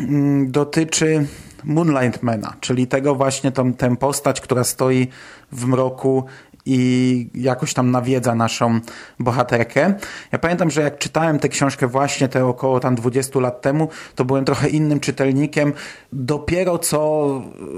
mm, 0.00 0.50
dotyczy 0.50 1.26
Moonlight 1.64 2.22
Mana, 2.22 2.56
czyli 2.60 2.86
tego 2.86 3.14
właśnie 3.14 3.52
tą, 3.52 3.74
tę 3.74 3.96
postać, 3.96 4.40
która 4.40 4.64
stoi 4.64 5.08
w 5.52 5.66
mroku 5.66 6.24
i 6.66 7.28
jakoś 7.34 7.74
tam 7.74 7.90
nawiedza 7.90 8.34
naszą 8.34 8.80
bohaterkę. 9.20 9.94
Ja 10.32 10.38
pamiętam, 10.38 10.70
że 10.70 10.82
jak 10.82 10.98
czytałem 10.98 11.38
tę 11.38 11.48
książkę 11.48 11.86
właśnie 11.86 12.28
te 12.28 12.46
około 12.46 12.80
tam 12.80 12.94
20 12.94 13.40
lat 13.40 13.62
temu, 13.62 13.88
to 14.14 14.24
byłem 14.24 14.44
trochę 14.44 14.68
innym 14.68 15.00
czytelnikiem. 15.00 15.72
Dopiero 16.12 16.78
co 16.78 17.24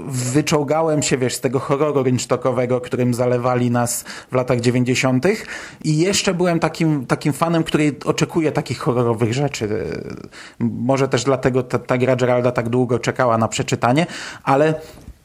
wyczołgałem 0.07 1.03
się, 1.03 1.17
wiesz, 1.17 1.35
z 1.35 1.41
tego 1.41 1.59
horroru 1.59 2.03
rynsztokowego, 2.03 2.81
którym 2.81 3.13
zalewali 3.13 3.71
nas 3.71 4.03
w 4.31 4.35
latach 4.35 4.59
90. 4.59 5.25
i 5.83 5.97
jeszcze 5.97 6.33
byłem 6.33 6.59
takim, 6.59 7.05
takim 7.05 7.33
fanem, 7.33 7.63
który 7.63 7.95
oczekuje 8.05 8.51
takich 8.51 8.79
horrorowych 8.79 9.33
rzeczy. 9.33 9.69
Może 10.59 11.07
też 11.07 11.23
dlatego 11.23 11.63
ta, 11.63 11.79
ta 11.79 11.97
gra 11.97 12.15
Geralda 12.15 12.51
tak 12.51 12.69
długo 12.69 12.99
czekała 12.99 13.37
na 13.37 13.47
przeczytanie, 13.47 14.05
ale 14.43 14.73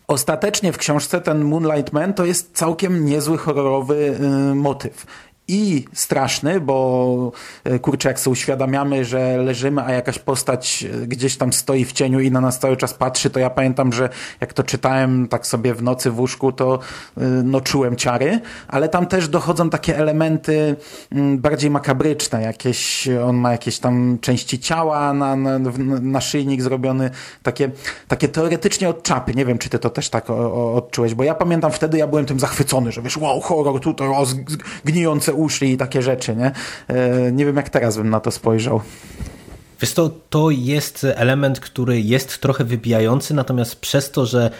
Ostatecznie 0.08 0.72
w 0.72 0.78
książce 0.78 1.20
ten 1.20 1.44
Moonlight 1.44 1.92
Man 1.92 2.14
to 2.14 2.24
jest 2.24 2.56
całkiem 2.56 3.04
niezły 3.04 3.38
horrorowy 3.38 4.16
y, 4.50 4.54
motyw 4.54 5.06
i 5.48 5.84
straszny, 5.92 6.60
bo 6.60 7.32
e, 7.64 7.78
kurczę, 7.78 8.08
jak 8.08 8.20
sobie 8.20 8.32
uświadamiamy, 8.32 9.04
że 9.04 9.36
leżymy, 9.36 9.82
a 9.84 9.92
jakaś 9.92 10.18
postać 10.18 10.84
e, 11.02 11.06
gdzieś 11.06 11.36
tam 11.36 11.52
stoi 11.52 11.84
w 11.84 11.92
cieniu 11.92 12.20
i 12.20 12.30
na 12.30 12.40
nas 12.40 12.58
cały 12.58 12.76
czas 12.76 12.94
patrzy, 12.94 13.30
to 13.30 13.40
ja 13.40 13.50
pamiętam, 13.50 13.92
że 13.92 14.08
jak 14.40 14.52
to 14.52 14.62
czytałem 14.62 15.28
tak 15.28 15.46
sobie 15.46 15.74
w 15.74 15.82
nocy 15.82 16.10
w 16.10 16.20
łóżku, 16.20 16.52
to 16.52 16.78
e, 17.16 17.20
no 17.24 17.60
czułem 17.60 17.96
ciary, 17.96 18.40
ale 18.68 18.88
tam 18.88 19.06
też 19.06 19.28
dochodzą 19.28 19.70
takie 19.70 19.98
elementy 19.98 20.76
mm, 21.12 21.38
bardziej 21.38 21.70
makabryczne, 21.70 22.42
jakieś, 22.42 23.08
on 23.26 23.36
ma 23.36 23.52
jakieś 23.52 23.78
tam 23.78 24.18
części 24.20 24.58
ciała 24.58 25.12
na, 25.12 25.36
na, 25.36 25.58
na 26.00 26.20
szyjnik 26.20 26.62
zrobiony, 26.62 27.10
takie, 27.42 27.70
takie 28.08 28.28
teoretycznie 28.28 28.88
od 28.88 29.02
czapy, 29.02 29.34
nie 29.34 29.46
wiem, 29.46 29.58
czy 29.58 29.68
ty 29.68 29.78
to 29.78 29.90
też 29.90 30.08
tak 30.08 30.30
o, 30.30 30.34
o, 30.34 30.74
odczułeś, 30.74 31.14
bo 31.14 31.24
ja 31.24 31.34
pamiętam 31.34 31.72
wtedy, 31.72 31.98
ja 31.98 32.06
byłem 32.06 32.26
tym 32.26 32.40
zachwycony, 32.40 32.92
że 32.92 33.02
wiesz, 33.02 33.16
wow, 33.16 33.40
horror 33.40 33.80
tutaj, 33.80 34.08
o, 34.08 34.26
gnijące 34.84 35.32
uszli 35.42 35.72
i 35.72 35.76
takie 35.76 36.02
rzeczy, 36.02 36.36
nie? 36.36 36.52
E, 36.88 37.32
nie 37.32 37.46
wiem, 37.46 37.56
jak 37.56 37.70
teraz 37.70 37.96
bym 37.96 38.10
na 38.10 38.20
to 38.20 38.30
spojrzał. 38.30 38.80
Wiesz 39.82 39.94
to, 39.94 40.10
to 40.30 40.50
jest 40.50 41.06
element, 41.14 41.60
który 41.60 42.00
jest 42.00 42.38
trochę 42.38 42.64
wybijający, 42.64 43.34
natomiast 43.34 43.80
przez 43.80 44.10
to, 44.10 44.26
że 44.26 44.50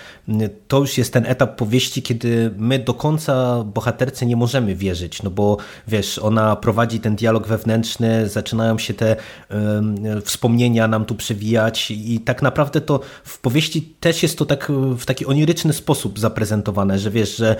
to 0.68 0.78
już 0.78 0.98
jest 0.98 1.12
ten 1.12 1.26
etap 1.26 1.56
powieści, 1.56 2.02
kiedy 2.02 2.54
my 2.56 2.78
do 2.78 2.94
końca 2.94 3.64
bohaterce 3.64 4.26
nie 4.26 4.36
możemy 4.36 4.74
wierzyć, 4.74 5.22
no 5.22 5.30
bo 5.30 5.56
wiesz, 5.88 6.18
ona 6.18 6.56
prowadzi 6.56 7.00
ten 7.00 7.16
dialog 7.16 7.46
wewnętrzny, 7.46 8.28
zaczynają 8.28 8.78
się 8.78 8.94
te 8.94 9.16
um, 9.50 10.22
wspomnienia 10.24 10.88
nam 10.88 11.04
tu 11.04 11.14
przewijać 11.14 11.90
i 11.90 12.20
tak 12.20 12.42
naprawdę 12.42 12.80
to 12.80 13.00
w 13.24 13.38
powieści 13.38 13.82
też 13.82 14.22
jest 14.22 14.38
to 14.38 14.46
tak 14.46 14.72
w 14.98 15.04
taki 15.04 15.26
oniryczny 15.26 15.72
sposób 15.72 16.18
zaprezentowane, 16.18 16.98
że 16.98 17.10
wiesz, 17.10 17.36
że 17.36 17.56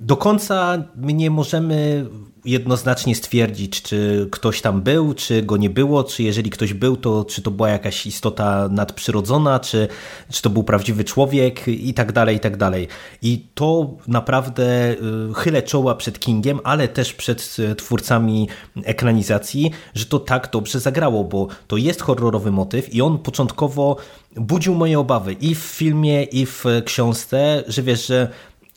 do 0.00 0.16
końca 0.16 0.84
my 0.96 1.12
nie 1.12 1.30
możemy 1.30 2.06
jednoznacznie 2.44 3.14
stwierdzić, 3.14 3.82
czy 3.82 4.28
ktoś 4.30 4.60
tam 4.60 4.82
był, 4.82 5.14
czy 5.14 5.42
go 5.42 5.56
nie 5.56 5.70
było, 5.70 6.04
czy 6.04 6.22
jeżeli 6.22 6.50
ktoś 6.50 6.74
był, 6.74 6.96
to 6.96 7.24
czy 7.24 7.42
to 7.42 7.50
była 7.50 7.68
jakaś 7.68 8.06
istota 8.06 8.68
nadprzyrodzona, 8.70 9.60
czy, 9.60 9.88
czy 10.30 10.42
to 10.42 10.50
był 10.50 10.62
prawdziwy 10.62 11.04
człowiek 11.04 11.68
i 11.68 11.94
tak 11.94 12.12
dalej, 12.12 12.36
i 12.36 12.40
tak 12.40 12.56
dalej. 12.56 12.88
I 13.22 13.46
to 13.54 13.90
naprawdę 14.06 14.92
y, 14.92 14.96
chylę 15.34 15.62
czoła 15.62 15.94
przed 15.94 16.18
Kingiem, 16.18 16.60
ale 16.64 16.88
też 16.88 17.14
przed 17.14 17.56
y, 17.58 17.74
twórcami 17.74 18.48
ekranizacji, 18.84 19.70
że 19.94 20.06
to 20.06 20.18
tak 20.18 20.50
dobrze 20.52 20.80
zagrało, 20.80 21.24
bo 21.24 21.46
to 21.66 21.76
jest 21.76 22.02
horrorowy 22.02 22.52
motyw 22.52 22.94
i 22.94 23.02
on 23.02 23.18
początkowo 23.18 23.96
budził 24.36 24.74
moje 24.74 24.98
obawy 24.98 25.32
i 25.32 25.54
w 25.54 25.58
filmie, 25.58 26.22
i 26.24 26.46
w 26.46 26.64
książce, 26.84 27.64
że 27.66 27.82
wiesz, 27.82 28.06
że 28.06 28.28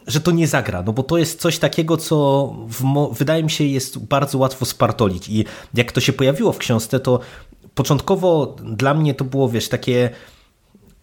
że 0.07 0.21
to 0.21 0.31
nie 0.31 0.47
zagra, 0.47 0.83
no 0.83 0.93
bo 0.93 1.03
to 1.03 1.17
jest 1.17 1.41
coś 1.41 1.59
takiego, 1.59 1.97
co 1.97 2.55
wydaje 3.11 3.43
mi 3.43 3.51
się 3.51 3.63
jest 3.63 3.99
bardzo 3.99 4.37
łatwo 4.37 4.65
spartolić. 4.65 5.29
I 5.29 5.45
jak 5.73 5.91
to 5.91 6.01
się 6.01 6.13
pojawiło 6.13 6.51
w 6.51 6.57
książce, 6.57 6.99
to 6.99 7.19
początkowo 7.75 8.55
dla 8.63 8.93
mnie 8.93 9.13
to 9.13 9.25
było, 9.25 9.49
wiesz, 9.49 9.69
takie 9.69 10.09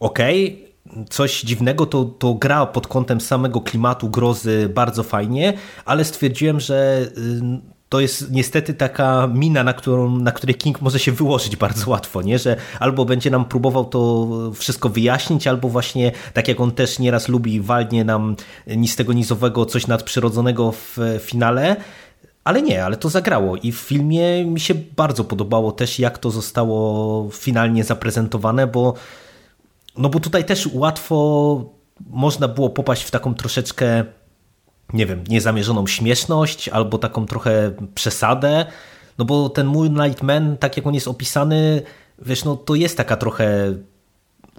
okej, 0.00 0.68
okay, 0.86 1.04
coś 1.10 1.40
dziwnego, 1.40 1.86
to, 1.86 2.04
to 2.04 2.34
gra 2.34 2.66
pod 2.66 2.86
kątem 2.86 3.20
samego 3.20 3.60
klimatu, 3.60 4.08
grozy 4.08 4.70
bardzo 4.74 5.02
fajnie, 5.02 5.52
ale 5.84 6.04
stwierdziłem, 6.04 6.60
że 6.60 7.10
to 7.88 8.00
jest 8.00 8.30
niestety 8.30 8.74
taka 8.74 9.26
mina, 9.34 9.64
na, 9.64 9.72
którą, 9.72 10.18
na 10.18 10.32
której 10.32 10.54
King 10.54 10.80
może 10.80 10.98
się 10.98 11.12
wyłożyć 11.12 11.56
bardzo 11.56 11.90
łatwo, 11.90 12.22
nie? 12.22 12.38
że 12.38 12.56
albo 12.80 13.04
będzie 13.04 13.30
nam 13.30 13.44
próbował 13.44 13.84
to 13.84 14.28
wszystko 14.54 14.88
wyjaśnić, 14.88 15.46
albo 15.46 15.68
właśnie, 15.68 16.12
tak 16.32 16.48
jak 16.48 16.60
on 16.60 16.70
też 16.70 16.98
nieraz 16.98 17.28
lubi, 17.28 17.60
walnie 17.60 18.04
nam 18.04 18.36
nic 18.66 18.96
tego 18.96 19.12
nizowego, 19.12 19.66
coś 19.66 19.86
nadprzyrodzonego 19.86 20.72
w 20.72 20.96
finale, 21.20 21.76
ale 22.44 22.62
nie, 22.62 22.84
ale 22.84 22.96
to 22.96 23.08
zagrało 23.08 23.56
i 23.56 23.72
w 23.72 23.78
filmie 23.78 24.44
mi 24.44 24.60
się 24.60 24.74
bardzo 24.74 25.24
podobało 25.24 25.72
też, 25.72 25.98
jak 25.98 26.18
to 26.18 26.30
zostało 26.30 27.28
finalnie 27.32 27.84
zaprezentowane, 27.84 28.66
bo 28.66 28.94
no 29.96 30.08
bo 30.08 30.20
tutaj 30.20 30.44
też 30.44 30.68
łatwo 30.72 31.64
można 32.10 32.48
było 32.48 32.70
popaść 32.70 33.02
w 33.02 33.10
taką 33.10 33.34
troszeczkę 33.34 34.04
nie 34.92 35.06
wiem, 35.06 35.24
niezamierzoną 35.28 35.86
śmieszność 35.86 36.68
albo 36.68 36.98
taką 36.98 37.26
trochę 37.26 37.72
przesadę, 37.94 38.66
no 39.18 39.24
bo 39.24 39.48
ten 39.48 39.66
Moonlight 39.66 40.22
Man, 40.22 40.56
tak 40.56 40.76
jak 40.76 40.86
on 40.86 40.94
jest 40.94 41.08
opisany, 41.08 41.82
wiesz, 42.18 42.44
no 42.44 42.56
to 42.56 42.74
jest 42.74 42.96
taka 42.96 43.16
trochę 43.16 43.74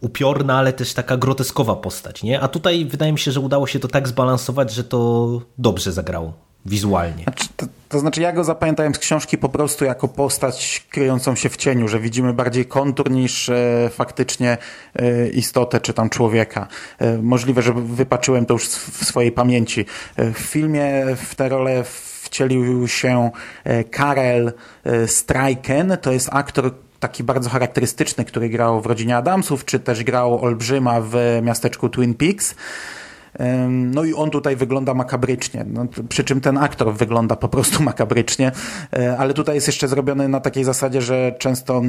upiorna, 0.02 0.58
ale 0.58 0.74
też 0.74 0.94
taka 0.94 1.18
groteskowa 1.18 1.76
postać, 1.76 2.24
nie? 2.24 2.42
A 2.42 2.48
tutaj 2.48 2.86
wydaje 2.86 3.12
mi 3.12 3.20
się, 3.20 3.32
że 3.32 3.40
udało 3.40 3.68
się 3.68 3.80
to 3.80 3.88
tak 3.88 4.08
zbalansować, 4.08 4.74
że 4.74 4.84
to 4.84 5.42
dobrze 5.58 5.92
zagrało 5.92 6.49
wizualnie. 6.66 7.24
Znaczy, 7.24 7.48
to, 7.58 7.66
to, 7.90 8.00
znaczy 8.00 8.22
ja 8.22 8.32
go 8.32 8.44
zapamiętałem 8.44 8.96
z 8.96 9.00
książki 9.00 9.38
po 9.38 9.50
prostu 9.50 9.86
jako 9.86 10.08
postać 10.08 10.86
kryjącą 10.90 11.36
się 11.36 11.50
w 11.50 11.58
cieniu, 11.58 11.88
że 11.88 12.00
widzimy 12.00 12.34
bardziej 12.34 12.66
kontur 12.66 13.12
niż 13.12 13.50
e, 13.50 13.90
faktycznie 13.92 14.58
e, 14.96 15.30
istotę 15.30 15.82
czy 15.82 15.94
tam 15.94 16.10
człowieka. 16.10 16.68
E, 17.00 17.18
możliwe, 17.18 17.62
że 17.62 17.74
wypaczyłem 17.74 18.46
to 18.46 18.54
już 18.54 18.68
w 18.68 19.06
swojej 19.06 19.32
pamięci. 19.32 19.86
E, 20.16 20.34
w 20.34 20.38
filmie 20.38 21.06
w 21.16 21.36
tę 21.36 21.50
rolę 21.50 21.84
wcielił 22.22 22.88
się 22.88 23.32
e, 23.64 23.84
Karel 23.84 24.54
e, 24.84 25.08
Strajken, 25.08 25.98
to 26.02 26.12
jest 26.12 26.30
aktor 26.32 26.72
taki 27.00 27.24
bardzo 27.24 27.50
charakterystyczny, 27.50 28.26
który 28.26 28.50
grał 28.50 28.82
w 28.82 28.86
Rodzinie 28.86 29.18
Adamsów, 29.18 29.66
czy 29.66 29.80
też 29.80 30.04
grał 30.04 30.44
Olbrzyma 30.44 31.02
w 31.02 31.40
miasteczku 31.44 31.90
Twin 31.90 32.14
Peaks. 32.14 32.56
No 33.70 34.04
i 34.04 34.14
on 34.14 34.30
tutaj 34.30 34.56
wygląda 34.56 34.94
makabrycznie. 34.94 35.66
No, 35.68 35.86
przy 36.10 36.24
czym 36.24 36.42
ten 36.42 36.58
aktor 36.58 36.94
wygląda 36.94 37.36
po 37.36 37.50
prostu 37.50 37.84
makabrycznie, 37.90 38.52
e, 38.94 39.18
ale 39.18 39.34
tutaj 39.34 39.56
jest 39.56 39.68
jeszcze 39.68 39.88
zrobiony 39.88 40.28
na 40.28 40.40
takiej 40.40 40.64
zasadzie, 40.64 41.02
że 41.02 41.36
często 41.40 41.82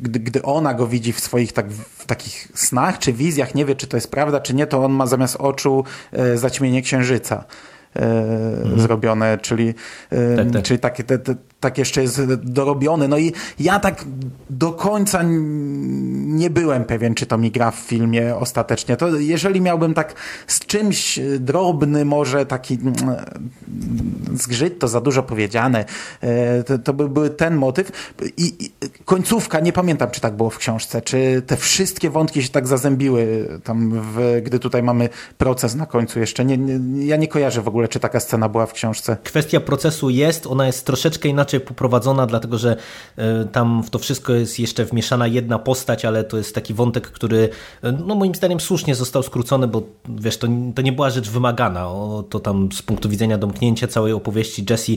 gdy, 0.00 0.20
gdy 0.20 0.42
ona 0.42 0.74
go 0.74 0.86
widzi 0.86 1.12
w 1.12 1.20
swoich 1.20 1.52
tak, 1.52 1.72
w 1.72 2.06
takich 2.06 2.48
snach 2.54 2.98
czy 2.98 3.12
wizjach, 3.12 3.54
nie 3.54 3.64
wie 3.64 3.74
czy 3.74 3.86
to 3.86 3.96
jest 3.96 4.10
prawda 4.10 4.40
czy 4.40 4.54
nie, 4.54 4.66
to 4.66 4.84
on 4.84 4.92
ma 4.92 5.06
zamiast 5.06 5.36
oczu 5.36 5.84
e, 6.12 6.38
zaćmienie 6.38 6.82
księżyca. 6.82 7.44
Mhm. 7.94 8.80
zrobione, 8.80 9.38
czyli, 9.38 9.74
tak, 10.36 10.50
tak. 10.52 10.62
czyli 10.62 10.78
takie, 10.78 11.04
te, 11.04 11.18
te, 11.18 11.34
tak 11.64 11.78
jeszcze 11.78 12.02
jest 12.02 12.24
dorobiony. 12.34 13.08
No 13.08 13.18
i 13.18 13.32
ja 13.58 13.80
tak 13.80 14.04
do 14.50 14.72
końca 14.72 15.20
nie 16.34 16.50
byłem 16.50 16.84
pewien, 16.84 17.14
czy 17.14 17.26
to 17.26 17.38
mi 17.38 17.50
gra 17.50 17.70
w 17.70 17.74
filmie 17.74 18.36
ostatecznie. 18.36 18.96
To 18.96 19.16
jeżeli 19.16 19.60
miałbym 19.60 19.94
tak 19.94 20.14
z 20.46 20.60
czymś 20.60 21.20
drobny, 21.40 22.04
może 22.04 22.46
taki 22.46 22.78
zgrzyt, 24.34 24.78
to 24.78 24.88
za 24.88 25.00
dużo 25.00 25.22
powiedziane, 25.22 25.84
e, 26.20 26.62
to, 26.62 26.78
to 26.78 26.92
by 26.92 27.08
był 27.08 27.28
ten 27.28 27.56
motyw. 27.56 28.14
I, 28.36 28.64
I, 28.64 28.70
końcówka, 29.04 29.60
nie 29.60 29.72
pamiętam, 29.72 30.10
czy 30.10 30.20
tak 30.20 30.36
było 30.36 30.50
w 30.50 30.58
książce, 30.58 31.02
czy 31.02 31.42
te 31.46 31.56
wszystkie 31.56 32.10
wątki 32.10 32.42
się 32.42 32.48
tak 32.48 32.66
zazębiły, 32.66 33.48
tam 33.64 34.02
w, 34.02 34.40
gdy 34.42 34.58
tutaj 34.58 34.82
mamy 34.82 35.08
proces 35.38 35.74
na 35.74 35.86
końcu 35.86 36.20
jeszcze. 36.20 36.44
Nie, 36.44 36.58
nie, 36.58 37.06
ja 37.06 37.16
nie 37.16 37.28
kojarzę 37.28 37.62
w 37.62 37.68
ogóle, 37.68 37.88
czy 37.88 38.00
taka 38.00 38.20
scena 38.20 38.48
była 38.48 38.66
w 38.66 38.72
książce. 38.72 39.16
Kwestia 39.24 39.60
procesu 39.60 40.10
jest, 40.10 40.46
ona 40.46 40.66
jest 40.66 40.86
troszeczkę 40.86 41.28
inaczej 41.28 41.53
inaczej 41.54 41.68
poprowadzona, 41.68 42.26
dlatego 42.26 42.58
że 42.58 42.76
e, 43.16 43.44
tam 43.44 43.82
w 43.82 43.90
to 43.90 43.98
wszystko 43.98 44.32
jest 44.32 44.58
jeszcze 44.58 44.84
wmieszana 44.84 45.26
jedna 45.26 45.58
postać, 45.58 46.04
ale 46.04 46.24
to 46.24 46.36
jest 46.36 46.54
taki 46.54 46.74
wątek, 46.74 47.06
który 47.06 47.48
e, 47.82 47.92
no 47.92 48.14
moim 48.14 48.34
zdaniem 48.34 48.60
słusznie 48.60 48.94
został 48.94 49.22
skrócony, 49.22 49.68
bo 49.68 49.82
wiesz, 50.08 50.36
to, 50.38 50.48
to 50.74 50.82
nie 50.82 50.92
była 50.92 51.10
rzecz 51.10 51.30
wymagana. 51.30 51.88
O, 51.88 52.24
to 52.30 52.40
tam 52.40 52.68
z 52.72 52.82
punktu 52.82 53.08
widzenia 53.08 53.38
domknięcia 53.38 53.86
całej 53.86 54.12
opowieści 54.12 54.64
Jesse 54.70 54.92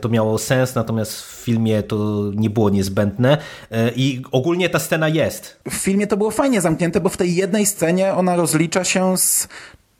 to 0.00 0.08
miało 0.08 0.38
sens, 0.38 0.74
natomiast 0.74 1.22
w 1.22 1.44
filmie 1.44 1.82
to 1.82 1.96
nie 2.34 2.50
było 2.50 2.70
niezbędne 2.70 3.38
e, 3.70 3.90
i 3.96 4.22
ogólnie 4.32 4.68
ta 4.68 4.78
scena 4.78 5.08
jest. 5.08 5.60
W 5.70 5.74
filmie 5.74 6.06
to 6.06 6.16
było 6.16 6.30
fajnie 6.30 6.60
zamknięte, 6.60 7.00
bo 7.00 7.08
w 7.08 7.16
tej 7.16 7.34
jednej 7.34 7.66
scenie 7.66 8.14
ona 8.14 8.36
rozlicza 8.36 8.84
się 8.84 9.18
z 9.18 9.48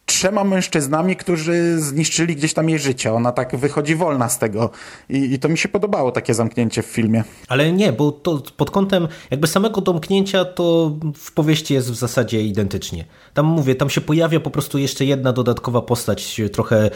trzema 0.06 0.44
mężczyznami, 0.44 1.16
którzy 1.16 1.80
zniszczyli 1.80 2.36
gdzieś 2.36 2.54
tam 2.54 2.68
jej 2.68 2.78
życie. 2.78 3.12
Ona 3.12 3.32
tak 3.32 3.56
wychodzi 3.56 3.94
wolna 3.96 4.28
z 4.28 4.38
tego 4.38 4.70
I, 5.08 5.32
i, 5.32 5.38
to 5.38 5.48
mi 5.48 5.58
się 5.58 5.68
podobało, 5.68 6.12
takie 6.12 6.34
zamknięcie 6.34 6.82
w 6.82 6.86
filmie. 6.86 7.24
Ale 7.48 7.72
nie, 7.72 7.92
bo 7.92 8.12
to 8.12 8.42
pod 8.56 8.70
kątem 8.70 9.08
jakby 9.30 9.46
samego 9.46 9.80
domknięcia 9.80 10.44
to 10.44 10.96
w 11.14 11.32
powieści 11.32 11.74
jest 11.74 11.90
w 11.90 11.94
zasadzie 11.94 12.42
identycznie. 12.42 13.04
Tam 13.34 13.46
mówię, 13.46 13.74
tam 13.74 13.90
się 13.90 14.00
pojawia 14.00 14.40
po 14.40 14.50
prostu 14.50 14.78
jeszcze 14.78 15.04
jedna 15.04 15.32
dodatkowa 15.32 15.82
postać, 15.82 16.40
trochę 16.52 16.76
e, 16.86 16.90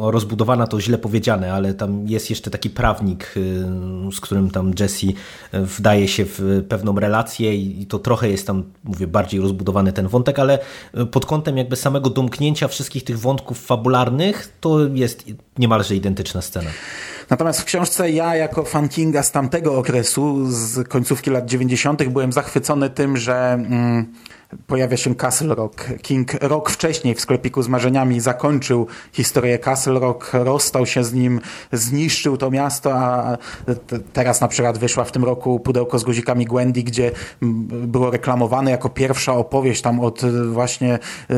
rozbudowana, 0.00 0.66
to 0.66 0.80
źle 0.80 0.98
powiedziane, 0.98 1.52
ale 1.52 1.74
tam 1.74 2.06
jest 2.08 2.30
jeszcze 2.30 2.50
taki 2.50 2.70
prawnik, 2.70 3.34
e, 3.36 4.10
z 4.12 4.20
którym 4.20 4.50
tam 4.50 4.72
Jesse 4.80 5.06
e, 5.52 5.62
wdaje 5.62 6.08
się 6.08 6.24
w 6.24 6.64
pewną 6.68 7.00
relację 7.00 7.54
i 7.54 7.86
to 7.86 7.98
trochę 7.98 8.28
jest 8.28 8.46
tam, 8.46 8.62
mówię, 8.84 9.06
bardziej 9.06 9.40
rozbudowany 9.40 9.92
ten 9.92 10.08
wątek, 10.08 10.38
ale 10.38 10.58
pod 11.10 11.26
kątem 11.26 11.56
jakby 11.56 11.76
samego 11.86 12.10
domknięcia 12.10 12.68
wszystkich 12.68 13.04
tych 13.04 13.18
wątków 13.18 13.66
fabularnych, 13.66 14.52
to 14.60 14.78
jest 14.94 15.24
niemalże 15.58 15.94
identyczna 15.94 16.42
scena. 16.42 16.70
Natomiast 17.30 17.60
w 17.60 17.64
książce 17.64 18.10
ja 18.10 18.36
jako 18.36 18.64
fan 18.64 18.88
Kinga 18.88 19.22
z 19.22 19.32
tamtego 19.32 19.78
okresu, 19.78 20.46
z 20.50 20.88
końcówki 20.88 21.30
lat 21.30 21.46
90. 21.46 22.08
byłem 22.08 22.32
zachwycony 22.32 22.90
tym, 22.90 23.16
że... 23.16 23.52
Mm, 23.52 24.12
pojawia 24.66 24.96
się 24.96 25.14
Castle 25.14 25.54
Rock. 25.54 25.84
King 26.02 26.34
rok 26.40 26.70
wcześniej 26.70 27.14
w 27.14 27.20
sklepiku 27.20 27.62
z 27.62 27.68
marzeniami 27.68 28.20
zakończył 28.20 28.86
historię 29.12 29.58
Castle 29.58 30.00
Rock, 30.00 30.30
rozstał 30.32 30.86
się 30.86 31.04
z 31.04 31.12
nim, 31.12 31.40
zniszczył 31.72 32.36
to 32.36 32.50
miasto, 32.50 32.94
a 32.94 33.38
teraz 34.12 34.40
na 34.40 34.48
przykład 34.48 34.78
wyszła 34.78 35.04
w 35.04 35.12
tym 35.12 35.24
roku 35.24 35.60
Pudełko 35.60 35.98
z 35.98 36.04
guzikami 36.04 36.44
Gwendy, 36.44 36.82
gdzie 36.82 37.10
było 37.70 38.10
reklamowane 38.10 38.70
jako 38.70 38.88
pierwsza 38.88 39.32
opowieść 39.32 39.82
tam 39.82 40.00
od 40.00 40.22
właśnie 40.52 40.94
y, 40.94 41.34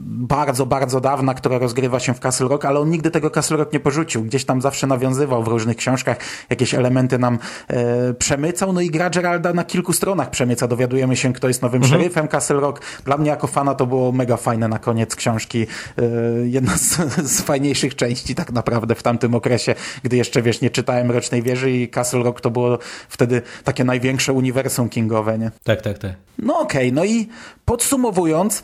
bardzo, 0.00 0.66
bardzo 0.66 1.00
dawna, 1.00 1.34
która 1.34 1.58
rozgrywa 1.58 2.00
się 2.00 2.14
w 2.14 2.20
Castle 2.20 2.48
Rock, 2.48 2.64
ale 2.64 2.80
on 2.80 2.90
nigdy 2.90 3.10
tego 3.10 3.30
Castle 3.30 3.56
Rock 3.56 3.72
nie 3.72 3.80
porzucił. 3.80 4.22
Gdzieś 4.22 4.44
tam 4.44 4.60
zawsze 4.60 4.86
nawiązywał 4.86 5.42
w 5.42 5.48
różnych 5.48 5.76
książkach, 5.76 6.16
jakieś 6.50 6.74
elementy 6.74 7.18
nam 7.18 7.38
e, 7.68 8.14
przemycał, 8.14 8.72
no 8.72 8.80
i 8.80 8.90
gra 8.90 9.10
Geralda 9.10 9.52
na 9.52 9.64
kilku 9.64 9.92
stronach 9.92 10.30
przemyca. 10.30 10.68
Dowiadujemy 10.68 11.16
się, 11.16 11.32
kto 11.32 11.48
jest 11.48 11.62
nowym 11.62 11.82
mhm. 11.82 12.00
szeryfem, 12.00 12.25
Castle 12.28 12.60
Rock. 12.60 12.80
Dla 13.04 13.16
mnie 13.16 13.30
jako 13.30 13.46
fana 13.46 13.74
to 13.74 13.86
było 13.86 14.12
mega 14.12 14.36
fajne 14.36 14.68
na 14.68 14.78
koniec 14.78 15.16
książki. 15.16 15.66
E, 15.98 16.02
jedna 16.46 16.76
z, 16.76 16.96
z 17.36 17.40
fajniejszych 17.40 17.94
części 17.96 18.34
tak 18.34 18.52
naprawdę 18.52 18.94
w 18.94 19.02
tamtym 19.02 19.34
okresie, 19.34 19.74
gdy 20.02 20.16
jeszcze, 20.16 20.42
wiesz, 20.42 20.60
nie 20.60 20.70
czytałem 20.70 21.10
Rocznej 21.10 21.42
Wieży 21.42 21.70
i 21.70 21.88
Castle 21.88 22.22
Rock 22.22 22.40
to 22.40 22.50
było 22.50 22.78
wtedy 23.08 23.42
takie 23.64 23.84
największe 23.84 24.32
uniwersum 24.32 24.88
kingowe, 24.88 25.38
nie? 25.38 25.50
Tak, 25.64 25.82
tak, 25.82 25.98
tak. 25.98 26.12
No 26.38 26.58
okej, 26.58 26.88
okay, 26.88 26.92
no 26.92 27.04
i 27.04 27.28
podsumowując, 27.64 28.62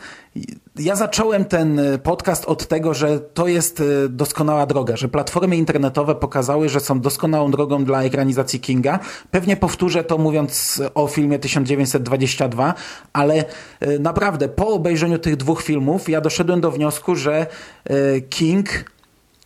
ja 0.79 0.97
zacząłem 0.97 1.45
ten 1.45 1.81
podcast 2.03 2.45
od 2.45 2.67
tego, 2.67 2.95
że 2.95 3.21
to 3.21 3.49
jest 3.49 3.81
e, 3.81 4.09
doskonała 4.09 4.67
droga, 4.67 4.97
że 4.97 5.09
platformy 5.09 5.57
internetowe 5.57 6.15
pokazały, 6.15 6.69
że 6.69 6.81
są 6.81 7.01
doskonałą 7.01 7.51
drogą 7.51 7.85
dla 7.85 8.03
ekranizacji 8.03 8.61
Kinga. 8.61 8.99
Pewnie 9.31 9.57
powtórzę 9.57 10.05
to 10.05 10.19
mówiąc 10.19 10.83
o 10.95 11.07
filmie 11.07 11.39
1922, 11.39 12.75
ale 13.13 13.45
e, 13.81 13.99
naprawdę 13.99 14.49
po 14.49 14.69
obejrzeniu 14.69 15.19
tych 15.19 15.37
dwóch 15.37 15.63
filmów 15.63 16.09
ja 16.09 16.21
doszedłem 16.21 16.61
do 16.61 16.71
wniosku, 16.71 17.15
że 17.15 17.47
e, 17.85 18.21
King 18.21 18.85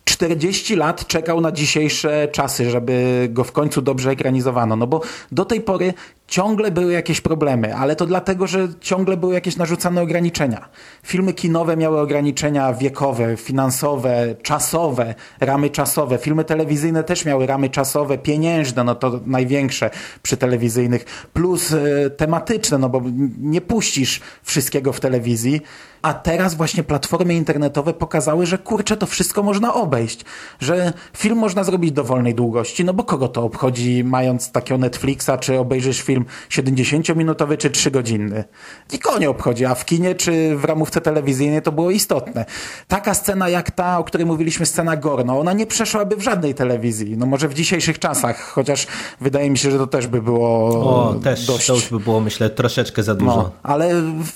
40 0.05 0.77
lat 0.77 1.07
czekał 1.07 1.41
na 1.41 1.53
dzisiejsze 1.53 2.29
czasy, 2.33 2.71
żeby 2.71 3.27
go 3.33 3.45
w 3.45 3.53
końcu 3.53 3.83
dobrze 3.83 4.11
ekranizowano. 4.11 4.77
No 4.77 4.87
bo 4.87 5.01
do 5.33 5.45
tej 5.45 5.61
pory 5.61 5.95
ciągle 6.29 6.71
były 6.71 6.93
jakieś 6.93 7.21
problemy, 7.21 7.77
ale 7.77 7.97
to 7.97 8.07
dlatego, 8.07 8.47
że 8.47 8.69
ciągle 8.81 9.17
były 9.17 9.35
jakieś 9.35 9.57
narzucane 9.57 10.03
ograniczenia. 10.03 10.69
Filmy 11.03 11.33
kinowe 11.33 11.77
miały 11.77 12.01
ograniczenia 12.01 12.73
wiekowe, 12.73 13.37
finansowe, 13.37 14.35
czasowe, 14.43 15.15
ramy 15.41 15.71
czasowe. 15.71 16.19
Filmy 16.19 16.45
telewizyjne 16.45 17.05
też 17.05 17.25
miały 17.25 17.47
ramy 17.47 17.71
czasowe, 17.71 18.19
pieniężne, 18.19 18.85
no 18.85 18.95
to 18.95 19.21
największe 19.27 19.91
przy 20.23 20.37
telewizyjnych, 20.37 21.05
plus 21.33 21.73
y, 21.73 22.11
tematyczne, 22.17 22.79
no 22.79 22.89
bo 22.89 23.03
nie 23.41 23.61
puścisz 23.61 24.21
wszystkiego 24.43 24.93
w 24.93 25.01
telewizji. 25.01 25.61
A 26.03 26.15
teraz 26.15 26.55
właśnie 26.55 26.83
platformy 26.83 27.35
internetowe 27.35 27.93
pokazały, 27.95 28.47
że 28.47 28.59
kurczę, 28.59 28.97
to 28.97 29.07
wszystko 29.07 29.43
można 29.43 29.75
obejść. 29.75 30.25
Że 30.61 30.93
film 31.17 31.39
można 31.39 31.65
zrobić 31.65 31.93
dowolnej 31.93 32.35
długości, 32.35 32.85
no 32.85 32.95
bo 32.95 33.05
kogo 33.05 33.29
to 33.29 33.43
obchodzi, 33.45 34.05
mając 34.05 34.53
takiego 34.53 34.79
Netflixa, 34.79 35.31
czy 35.41 35.59
obejrzysz 35.59 36.03
film 36.03 36.16
70-minutowy, 36.51 37.57
czy 37.57 37.71
3-godzinny. 37.71 38.45
Nikogo 38.93 39.19
nie 39.19 39.31
obchodzi, 39.31 39.65
a 39.65 39.75
w 39.75 39.85
kinie, 39.85 40.15
czy 40.15 40.57
w 40.57 40.65
ramówce 40.65 41.01
telewizyjnej 41.01 41.63
to 41.63 41.73
było 41.73 41.91
istotne. 41.91 42.45
Taka 42.89 43.15
scena 43.15 43.49
jak 43.49 43.71
ta, 43.71 43.99
o 43.99 44.05
której 44.05 44.27
mówiliśmy, 44.27 44.67
scena 44.67 44.97
Gorno, 44.97 45.41
ona 45.41 45.53
nie 45.53 45.67
przeszłaby 45.67 46.17
w 46.17 46.23
żadnej 46.23 46.55
telewizji. 46.55 47.17
No 47.17 47.27
może 47.27 47.49
w 47.49 47.55
dzisiejszych 47.55 47.99
czasach, 47.99 48.41
chociaż 48.41 48.87
wydaje 49.21 49.51
mi 49.51 49.59
się, 49.59 49.71
że 49.71 49.79
to 49.79 49.87
też 49.87 50.07
by 50.07 50.23
było 50.23 50.69
o, 51.09 51.15
też, 51.15 51.47
dość... 51.47 51.67
to 51.67 51.75
już 51.75 51.89
by 51.89 52.01
było, 52.01 52.21
myślę, 52.21 52.51
troszeczkę 52.51 53.03
za 53.03 53.15
dużo. 53.15 53.37
No, 53.37 53.53
ale 53.63 53.95
w, 54.03 54.31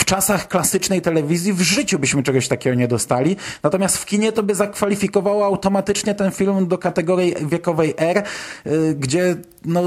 w 0.00 0.04
czasach 0.04 0.48
klasycznej 0.48 1.02
telewizji 1.02 1.52
w 1.52 1.60
życiu 1.60 1.98
byśmy 1.98 2.22
czegoś 2.22 2.48
takiego 2.48 2.76
nie 2.76 2.88
dostali. 2.88 3.36
Natomiast 3.62 3.98
w 3.98 4.06
kinie 4.06 4.32
to 4.32 4.42
by 4.42 4.54
zakwalifikowało 4.54 5.46
automatycznie 5.46 6.14
ten 6.14 6.30
film 6.30 6.68
do 6.68 6.78
kategorii 6.78 7.34
wiekowej 7.46 7.94
R, 7.96 8.22
y, 8.66 8.94
gdzie 8.98 9.36
no, 9.64 9.82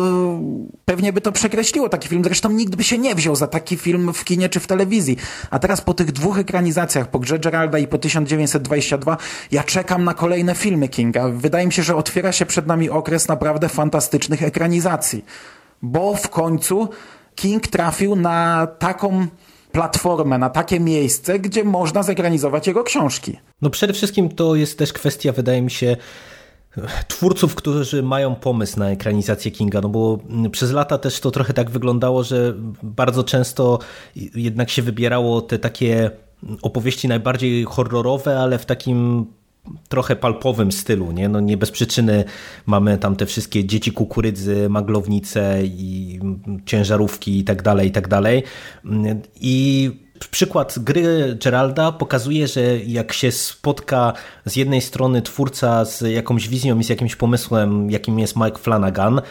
pewnie 0.86 1.14
by 1.14 1.22
to 1.22 1.27
przekreśliło 1.32 1.90
taki 1.90 2.08
film. 2.08 2.24
Zresztą 2.24 2.52
nikt 2.52 2.76
by 2.76 2.84
się 2.84 2.98
nie 2.98 3.16
wziął 3.16 3.36
za 3.36 3.48
taki 3.48 3.78
film 3.78 4.14
w 4.14 4.24
kinie 4.24 4.50
czy 4.50 4.60
w 4.60 4.68
telewizji. 4.68 5.18
A 5.50 5.60
teraz 5.60 5.82
po 5.82 5.94
tych 5.94 6.12
dwóch 6.12 6.40
ekranizacjach, 6.40 7.10
po 7.10 7.20
Grze 7.20 7.40
Geralda 7.40 7.78
i 7.78 7.88
po 7.88 7.98
1922, 7.98 9.18
ja 9.52 9.64
czekam 9.64 10.04
na 10.04 10.14
kolejne 10.14 10.56
filmy 10.56 10.88
Kinga. 10.88 11.30
Wydaje 11.30 11.66
mi 11.66 11.74
się, 11.74 11.84
że 11.84 11.96
otwiera 11.96 12.32
się 12.32 12.46
przed 12.46 12.68
nami 12.68 12.90
okres 12.90 13.28
naprawdę 13.28 13.70
fantastycznych 13.70 14.44
ekranizacji. 14.44 15.26
Bo 15.82 16.16
w 16.16 16.30
końcu 16.30 16.90
King 17.36 17.68
trafił 17.68 18.16
na 18.16 18.68
taką 18.80 19.28
platformę, 19.72 20.38
na 20.38 20.50
takie 20.50 20.80
miejsce, 20.80 21.40
gdzie 21.40 21.64
można 21.64 22.04
zekranizować 22.04 22.68
jego 22.68 22.84
książki. 22.84 23.40
No 23.62 23.70
przede 23.70 23.94
wszystkim 23.94 24.30
to 24.30 24.56
jest 24.56 24.78
też 24.78 24.94
kwestia, 24.94 25.32
wydaje 25.32 25.62
mi 25.62 25.72
się, 25.72 25.98
twórców, 27.08 27.56
którzy 27.56 28.04
mają 28.04 28.36
pomysł 28.36 28.80
na 28.80 28.90
ekranizację 28.90 29.52
Kinga, 29.52 29.82
no 29.82 29.90
bo 29.90 30.20
przez 30.52 30.72
lata 30.72 30.98
też 30.98 31.20
to 31.20 31.32
trochę 31.32 31.54
tak 31.54 31.70
wyglądało, 31.70 32.24
że 32.24 32.54
bardzo 32.84 33.24
często 33.24 33.80
jednak 34.36 34.70
się 34.70 34.82
wybierało 34.82 35.42
te 35.42 35.60
takie 35.60 36.12
opowieści 36.62 37.08
najbardziej 37.08 37.64
horrorowe, 37.64 38.40
ale 38.40 38.60
w 38.60 38.66
takim 38.66 39.26
trochę 39.90 40.16
palpowym 40.16 40.72
stylu, 40.72 41.12
nie? 41.12 41.30
No 41.30 41.40
nie 41.40 41.58
bez 41.58 41.72
przyczyny 41.72 42.24
mamy 42.66 42.98
tam 42.98 43.16
te 43.16 43.26
wszystkie 43.26 43.66
dzieci 43.66 43.92
kukurydzy, 43.92 44.70
maglownice 44.70 45.60
i 45.64 46.20
ciężarówki 46.66 47.40
i 47.40 47.44
tak 47.44 47.62
dalej, 47.62 47.88
i 47.88 47.92
tak 47.92 48.08
dalej. 48.08 48.44
I 49.42 49.92
Przykład 50.32 50.80
gry 50.80 51.38
Geralda 51.44 51.92
pokazuje, 51.92 52.48
że 52.48 52.62
jak 52.78 53.14
się 53.14 53.32
spotka 53.32 54.14
z 54.46 54.56
jednej 54.56 54.82
strony 54.82 55.22
twórca 55.22 55.86
z 55.86 56.02
jakąś 56.02 56.48
wizją 56.48 56.80
i 56.80 56.84
z 56.84 56.90
jakimś 56.90 57.16
pomysłem, 57.16 57.92
jakim 57.92 58.20
jest 58.20 58.36
Mike 58.36 58.58
Flanagan, 58.58 59.22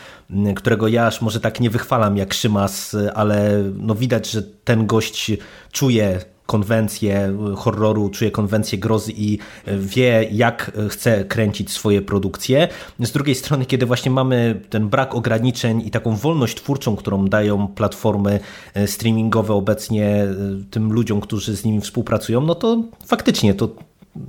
którego 0.57 0.89
ja 0.89 1.07
aż 1.07 1.21
może 1.21 1.41
tak 1.41 1.61
nie 1.61 1.71
wychwalam 1.71 2.17
jak 2.17 2.35
Szymas, 2.35 2.97
ale 3.15 3.63
no 3.75 3.95
widać, 3.95 4.31
że 4.31 4.43
ten 4.43 4.87
gość 4.87 5.33
czuje 5.73 6.21
konwencję 6.47 7.37
horroru, 7.57 8.09
czuje 8.09 8.31
konwencję 8.31 8.79
grozy 8.79 9.13
i 9.17 9.39
wie, 9.67 10.29
jak 10.33 10.73
chce 10.89 11.25
kręcić 11.25 11.71
swoje 11.71 12.03
produkcje. 12.03 12.69
Z 13.01 13.13
drugiej 13.13 13.35
strony, 13.35 13.67
kiedy 13.67 13.87
właśnie 13.87 14.11
mamy 14.11 14.61
ten 14.71 14.89
brak 14.89 15.15
ograniczeń 15.15 15.83
i 15.87 15.91
taką 15.91 16.17
wolność 16.17 16.57
twórczą, 16.57 16.97
którą 16.97 17.25
dają 17.25 17.69
platformy 17.69 18.41
e, 18.75 18.87
streamingowe 18.87 19.55
obecnie 19.55 20.07
e, 20.07 20.27
tym 20.71 20.93
ludziom, 20.93 21.21
którzy 21.21 21.57
z 21.57 21.65
nimi 21.65 21.81
współpracują, 21.81 22.41
no 22.41 22.55
to 22.55 22.83
faktycznie 23.07 23.55
to 23.55 23.69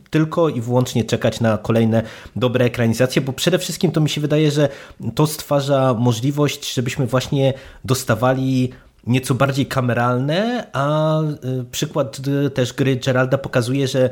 tylko 0.10 0.49
i 0.49 0.62
wyłącznie 0.62 1.03
czekać 1.03 1.41
na 1.41 1.58
kolejne 1.58 2.03
dobre 2.36 2.65
ekranizacje, 2.65 3.21
bo 3.21 3.34
przede 3.34 3.60
wszystkim 3.60 3.91
to 3.91 4.01
mi 4.01 4.10
się 4.10 4.21
wydaje, 4.21 4.51
że 4.51 4.69
to 5.15 5.27
stwarza 5.27 5.93
możliwość, 5.93 6.73
żebyśmy 6.73 7.08
właśnie 7.08 7.53
dostawali 7.86 8.71
nieco 9.08 9.36
bardziej 9.36 9.65
kameralne, 9.65 10.67
a 10.74 11.22
y, 11.22 11.65
przykład 11.72 12.20
y, 12.46 12.50
też 12.50 12.74
gry 12.74 12.96
Geralda 12.96 13.38
pokazuje, 13.38 13.88
że 13.88 14.10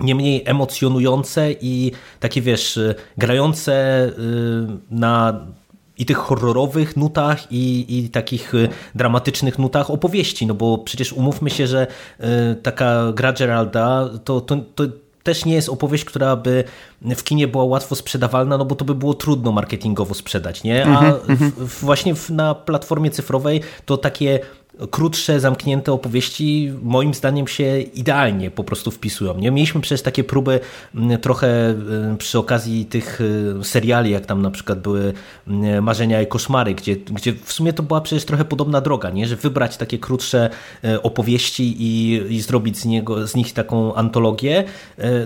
nie 0.00 0.14
mniej 0.14 0.42
emocjonujące 0.46 1.52
i 1.52 1.92
takie 2.20 2.42
wiesz, 2.42 2.76
y, 2.76 2.94
grające 3.18 4.10
na 4.90 5.40
i 5.98 6.06
tych 6.06 6.16
horrorowych 6.16 6.96
nutach 6.96 7.52
i, 7.52 7.98
i 7.98 8.08
takich 8.08 8.52
dramatycznych 8.94 9.58
nutach 9.58 9.90
opowieści, 9.90 10.46
no 10.46 10.54
bo 10.54 10.78
przecież 10.78 11.12
umówmy 11.12 11.50
się, 11.50 11.66
że 11.66 11.86
taka 12.62 13.12
gra 13.12 13.32
Geralda 13.32 14.08
to, 14.24 14.40
to, 14.40 14.56
to 14.56 14.84
też 15.26 15.44
nie 15.44 15.54
jest 15.54 15.68
opowieść, 15.68 16.04
która 16.04 16.36
by 16.36 16.64
w 17.02 17.24
kinie 17.24 17.48
była 17.48 17.64
łatwo 17.64 17.94
sprzedawalna, 17.94 18.58
no 18.58 18.64
bo 18.64 18.74
to 18.74 18.84
by 18.84 18.94
było 18.94 19.14
trudno 19.14 19.52
marketingowo 19.52 20.14
sprzedać, 20.14 20.62
nie? 20.64 20.86
A 20.86 21.00
mm 21.00 21.12
-hmm. 21.12 21.50
w, 21.56 21.80
właśnie 21.80 22.14
w, 22.14 22.30
na 22.30 22.54
platformie 22.54 23.10
cyfrowej 23.10 23.60
to 23.86 23.96
takie 23.96 24.40
krótsze, 24.90 25.40
zamknięte 25.40 25.92
opowieści 25.92 26.72
moim 26.82 27.14
zdaniem 27.14 27.48
się 27.48 27.80
idealnie 27.80 28.50
po 28.50 28.64
prostu 28.64 28.90
wpisują. 28.90 29.38
Nie? 29.38 29.50
Mieliśmy 29.50 29.80
przecież 29.80 30.02
takie 30.02 30.24
próby 30.24 30.60
mm, 30.94 31.20
trochę 31.20 31.70
y, 32.14 32.16
przy 32.18 32.38
okazji 32.38 32.84
tych 32.84 33.20
y, 33.20 33.54
seriali, 33.62 34.10
jak 34.10 34.26
tam 34.26 34.42
na 34.42 34.50
przykład 34.50 34.80
były 34.80 35.12
mm, 35.48 35.84
Marzenia 35.84 36.22
i 36.22 36.26
Koszmary, 36.26 36.74
gdzie, 36.74 36.96
gdzie 36.96 37.32
w 37.44 37.52
sumie 37.52 37.72
to 37.72 37.82
była 37.82 38.00
przecież 38.00 38.24
trochę 38.24 38.44
podobna 38.44 38.80
droga, 38.80 39.10
nie? 39.10 39.26
że 39.26 39.36
wybrać 39.36 39.76
takie 39.76 39.98
krótsze 39.98 40.50
y, 40.84 41.02
opowieści 41.02 41.76
i, 41.78 42.22
i 42.34 42.40
zrobić 42.40 42.78
z, 42.78 42.84
niego, 42.84 43.26
z 43.26 43.34
nich 43.34 43.52
taką 43.52 43.94
antologię, 43.94 44.64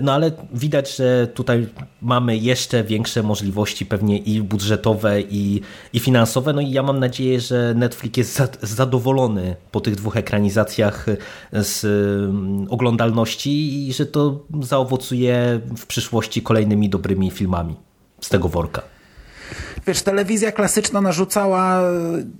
no 0.01 0.13
ale 0.13 0.31
widać, 0.53 0.95
że 0.95 1.27
tutaj 1.27 1.67
mamy 2.01 2.37
jeszcze 2.37 2.83
większe 2.83 3.23
możliwości 3.23 3.85
pewnie 3.85 4.17
i 4.17 4.41
budżetowe 4.41 5.21
i, 5.21 5.61
i 5.93 5.99
finansowe, 5.99 6.53
no 6.53 6.61
i 6.61 6.71
ja 6.71 6.83
mam 6.83 6.99
nadzieję, 6.99 7.41
że 7.41 7.73
Netflix 7.75 8.17
jest 8.17 8.41
zadowolony 8.61 9.40
po 9.71 9.81
tych 9.81 9.95
dwóch 9.95 10.17
ekranizacjach 10.17 11.05
z 11.53 11.85
mm, 11.85 12.67
oglądalności 12.69 13.87
i 13.87 13.93
że 13.93 14.05
to 14.05 14.39
zaowocuje 14.61 15.61
w 15.77 15.85
przyszłości 15.85 16.41
kolejnymi 16.41 16.89
dobrymi 16.89 17.31
filmami 17.31 17.75
z 18.21 18.29
tego 18.29 18.49
worka. 18.49 18.81
Wiesz, 19.87 20.01
telewizja 20.01 20.51
klasyczna 20.51 21.01
narzucała 21.01 21.81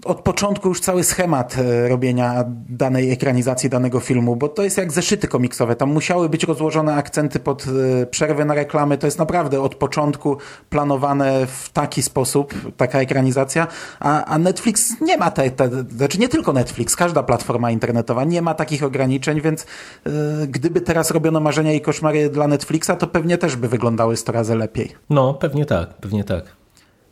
od 0.05 0.21
początku 0.21 0.69
już 0.69 0.79
cały 0.79 1.03
schemat 1.03 1.55
e, 1.57 1.89
robienia 1.89 2.43
danej 2.69 3.11
ekranizacji 3.11 3.69
danego 3.69 3.99
filmu, 3.99 4.35
bo 4.35 4.49
to 4.49 4.63
jest 4.63 4.77
jak 4.77 4.91
zeszyty 4.91 5.27
komiksowe. 5.27 5.75
Tam 5.75 5.93
musiały 5.93 6.29
być 6.29 6.43
rozłożone 6.43 6.95
akcenty 6.95 7.39
pod 7.39 7.65
e, 8.01 8.05
przerwy 8.05 8.45
na 8.45 8.53
reklamy. 8.53 8.97
To 8.97 9.07
jest 9.07 9.19
naprawdę 9.19 9.61
od 9.61 9.75
początku 9.75 10.37
planowane 10.69 11.47
w 11.47 11.69
taki 11.69 12.01
sposób, 12.01 12.53
taka 12.77 12.99
ekranizacja, 12.99 13.67
a, 13.99 14.25
a 14.25 14.37
Netflix 14.37 15.01
nie 15.01 15.17
ma 15.17 15.31
tej, 15.31 15.51
te, 15.51 15.69
znaczy 15.89 16.19
nie 16.19 16.29
tylko 16.29 16.53
Netflix, 16.53 16.95
każda 16.95 17.23
platforma 17.23 17.71
internetowa 17.71 18.23
nie 18.23 18.41
ma 18.41 18.53
takich 18.53 18.83
ograniczeń, 18.83 19.41
więc 19.41 19.65
yy, 20.05 20.11
gdyby 20.47 20.81
teraz 20.81 21.11
robiono 21.11 21.39
marzenia 21.39 21.73
i 21.73 21.81
koszmary 21.81 22.29
dla 22.29 22.47
Netflixa, 22.47 22.91
to 22.99 23.07
pewnie 23.07 23.37
też 23.37 23.55
by 23.55 23.67
wyglądały 23.67 24.17
100 24.17 24.31
razy 24.31 24.55
lepiej. 24.55 24.91
No, 25.09 25.33
pewnie 25.33 25.65
tak, 25.65 25.93
pewnie 25.93 26.23
tak. 26.23 26.60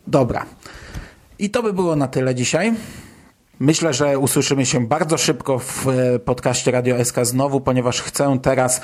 Dobra. 0.07 0.45
I 1.39 1.49
to 1.49 1.63
by 1.63 1.73
było 1.73 1.95
na 1.95 2.07
tyle 2.07 2.35
dzisiaj. 2.35 2.73
Myślę, 3.59 3.93
że 3.93 4.19
usłyszymy 4.19 4.65
się 4.65 4.87
bardzo 4.87 5.17
szybko 5.17 5.59
w 5.59 5.87
e, 5.87 6.19
podcaście 6.19 6.71
Radio 6.71 7.05
SK 7.05 7.15
znowu, 7.23 7.61
ponieważ 7.61 8.01
chcę 8.01 8.39
teraz 8.41 8.81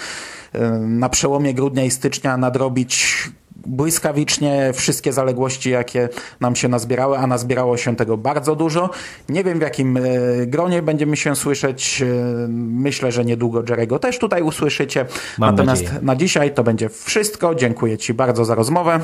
e, 0.54 0.70
na 0.80 1.10
przełomie 1.10 1.54
grudnia 1.54 1.84
i 1.84 1.92
stycznia 1.92 2.38
nadrobić 2.38 3.24
błyskawicznie 3.66 4.72
wszystkie 4.74 5.14
zaległości, 5.14 5.70
jakie 5.70 6.10
nam 6.40 6.56
się 6.56 6.68
nazbierały, 6.68 7.18
a 7.18 7.28
nazbierało 7.28 7.78
się 7.78 7.96
tego 7.96 8.18
bardzo 8.18 8.56
dużo. 8.56 8.90
Nie 9.30 9.44
wiem 9.44 9.60
w 9.60 9.62
jakim 9.62 9.98
e, 9.98 10.02
gronie 10.48 10.82
będziemy 10.82 11.18
się 11.18 11.36
słyszeć. 11.36 12.04
Myślę, 12.50 13.12
że 13.12 13.26
niedługo 13.26 13.64
Jerego 13.70 14.00
też 14.00 14.20
tutaj 14.20 14.42
usłyszycie. 14.42 15.06
Mam 15.38 15.56
Natomiast 15.56 15.84
nadzieję. 15.84 16.02
na 16.02 16.16
dzisiaj 16.16 16.54
to 16.54 16.64
będzie 16.64 16.90
wszystko. 16.90 17.56
Dziękuję 17.56 17.98
Ci 17.98 18.14
bardzo 18.14 18.46
za 18.46 18.56
rozmowę. 18.56 19.00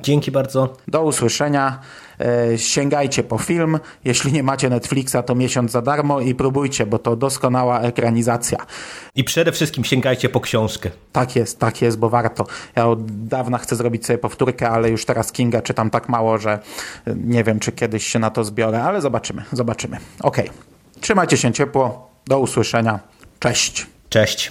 Dzięki 0.00 0.30
bardzo. 0.30 0.76
Do 0.88 1.02
usłyszenia. 1.02 1.80
E, 2.20 2.58
sięgajcie 2.58 3.22
po 3.22 3.38
film. 3.38 3.78
Jeśli 4.04 4.32
nie 4.32 4.42
macie 4.42 4.70
Netflixa, 4.70 5.16
to 5.26 5.34
miesiąc 5.34 5.70
za 5.70 5.82
darmo 5.82 6.20
i 6.20 6.34
próbujcie, 6.34 6.86
bo 6.86 6.98
to 6.98 7.16
doskonała 7.16 7.80
ekranizacja. 7.80 8.58
I 9.14 9.24
przede 9.24 9.52
wszystkim 9.52 9.84
sięgajcie 9.84 10.28
po 10.28 10.40
książkę. 10.40 10.90
Tak 11.12 11.36
jest, 11.36 11.58
tak 11.58 11.82
jest, 11.82 11.98
bo 11.98 12.08
warto. 12.08 12.46
Ja 12.76 12.86
od 12.86 13.26
dawna 13.28 13.58
chcę 13.58 13.76
zrobić 13.76 14.06
sobie 14.06 14.18
powtórkę, 14.18 14.70
ale 14.70 14.90
już 14.90 15.04
teraz 15.04 15.32
Kinga 15.32 15.62
czytam 15.62 15.90
tak 15.90 16.08
mało, 16.08 16.38
że 16.38 16.58
nie 17.16 17.44
wiem, 17.44 17.60
czy 17.60 17.72
kiedyś 17.72 18.06
się 18.06 18.18
na 18.18 18.30
to 18.30 18.44
zbiorę, 18.44 18.82
ale 18.82 19.00
zobaczymy, 19.00 19.42
zobaczymy. 19.52 19.96
Okej. 20.20 20.48
Okay. 20.48 21.00
Trzymajcie 21.00 21.36
się 21.36 21.52
ciepło. 21.52 22.10
Do 22.26 22.38
usłyszenia. 22.38 23.00
Cześć. 23.38 23.86
Cześć. 24.08 24.50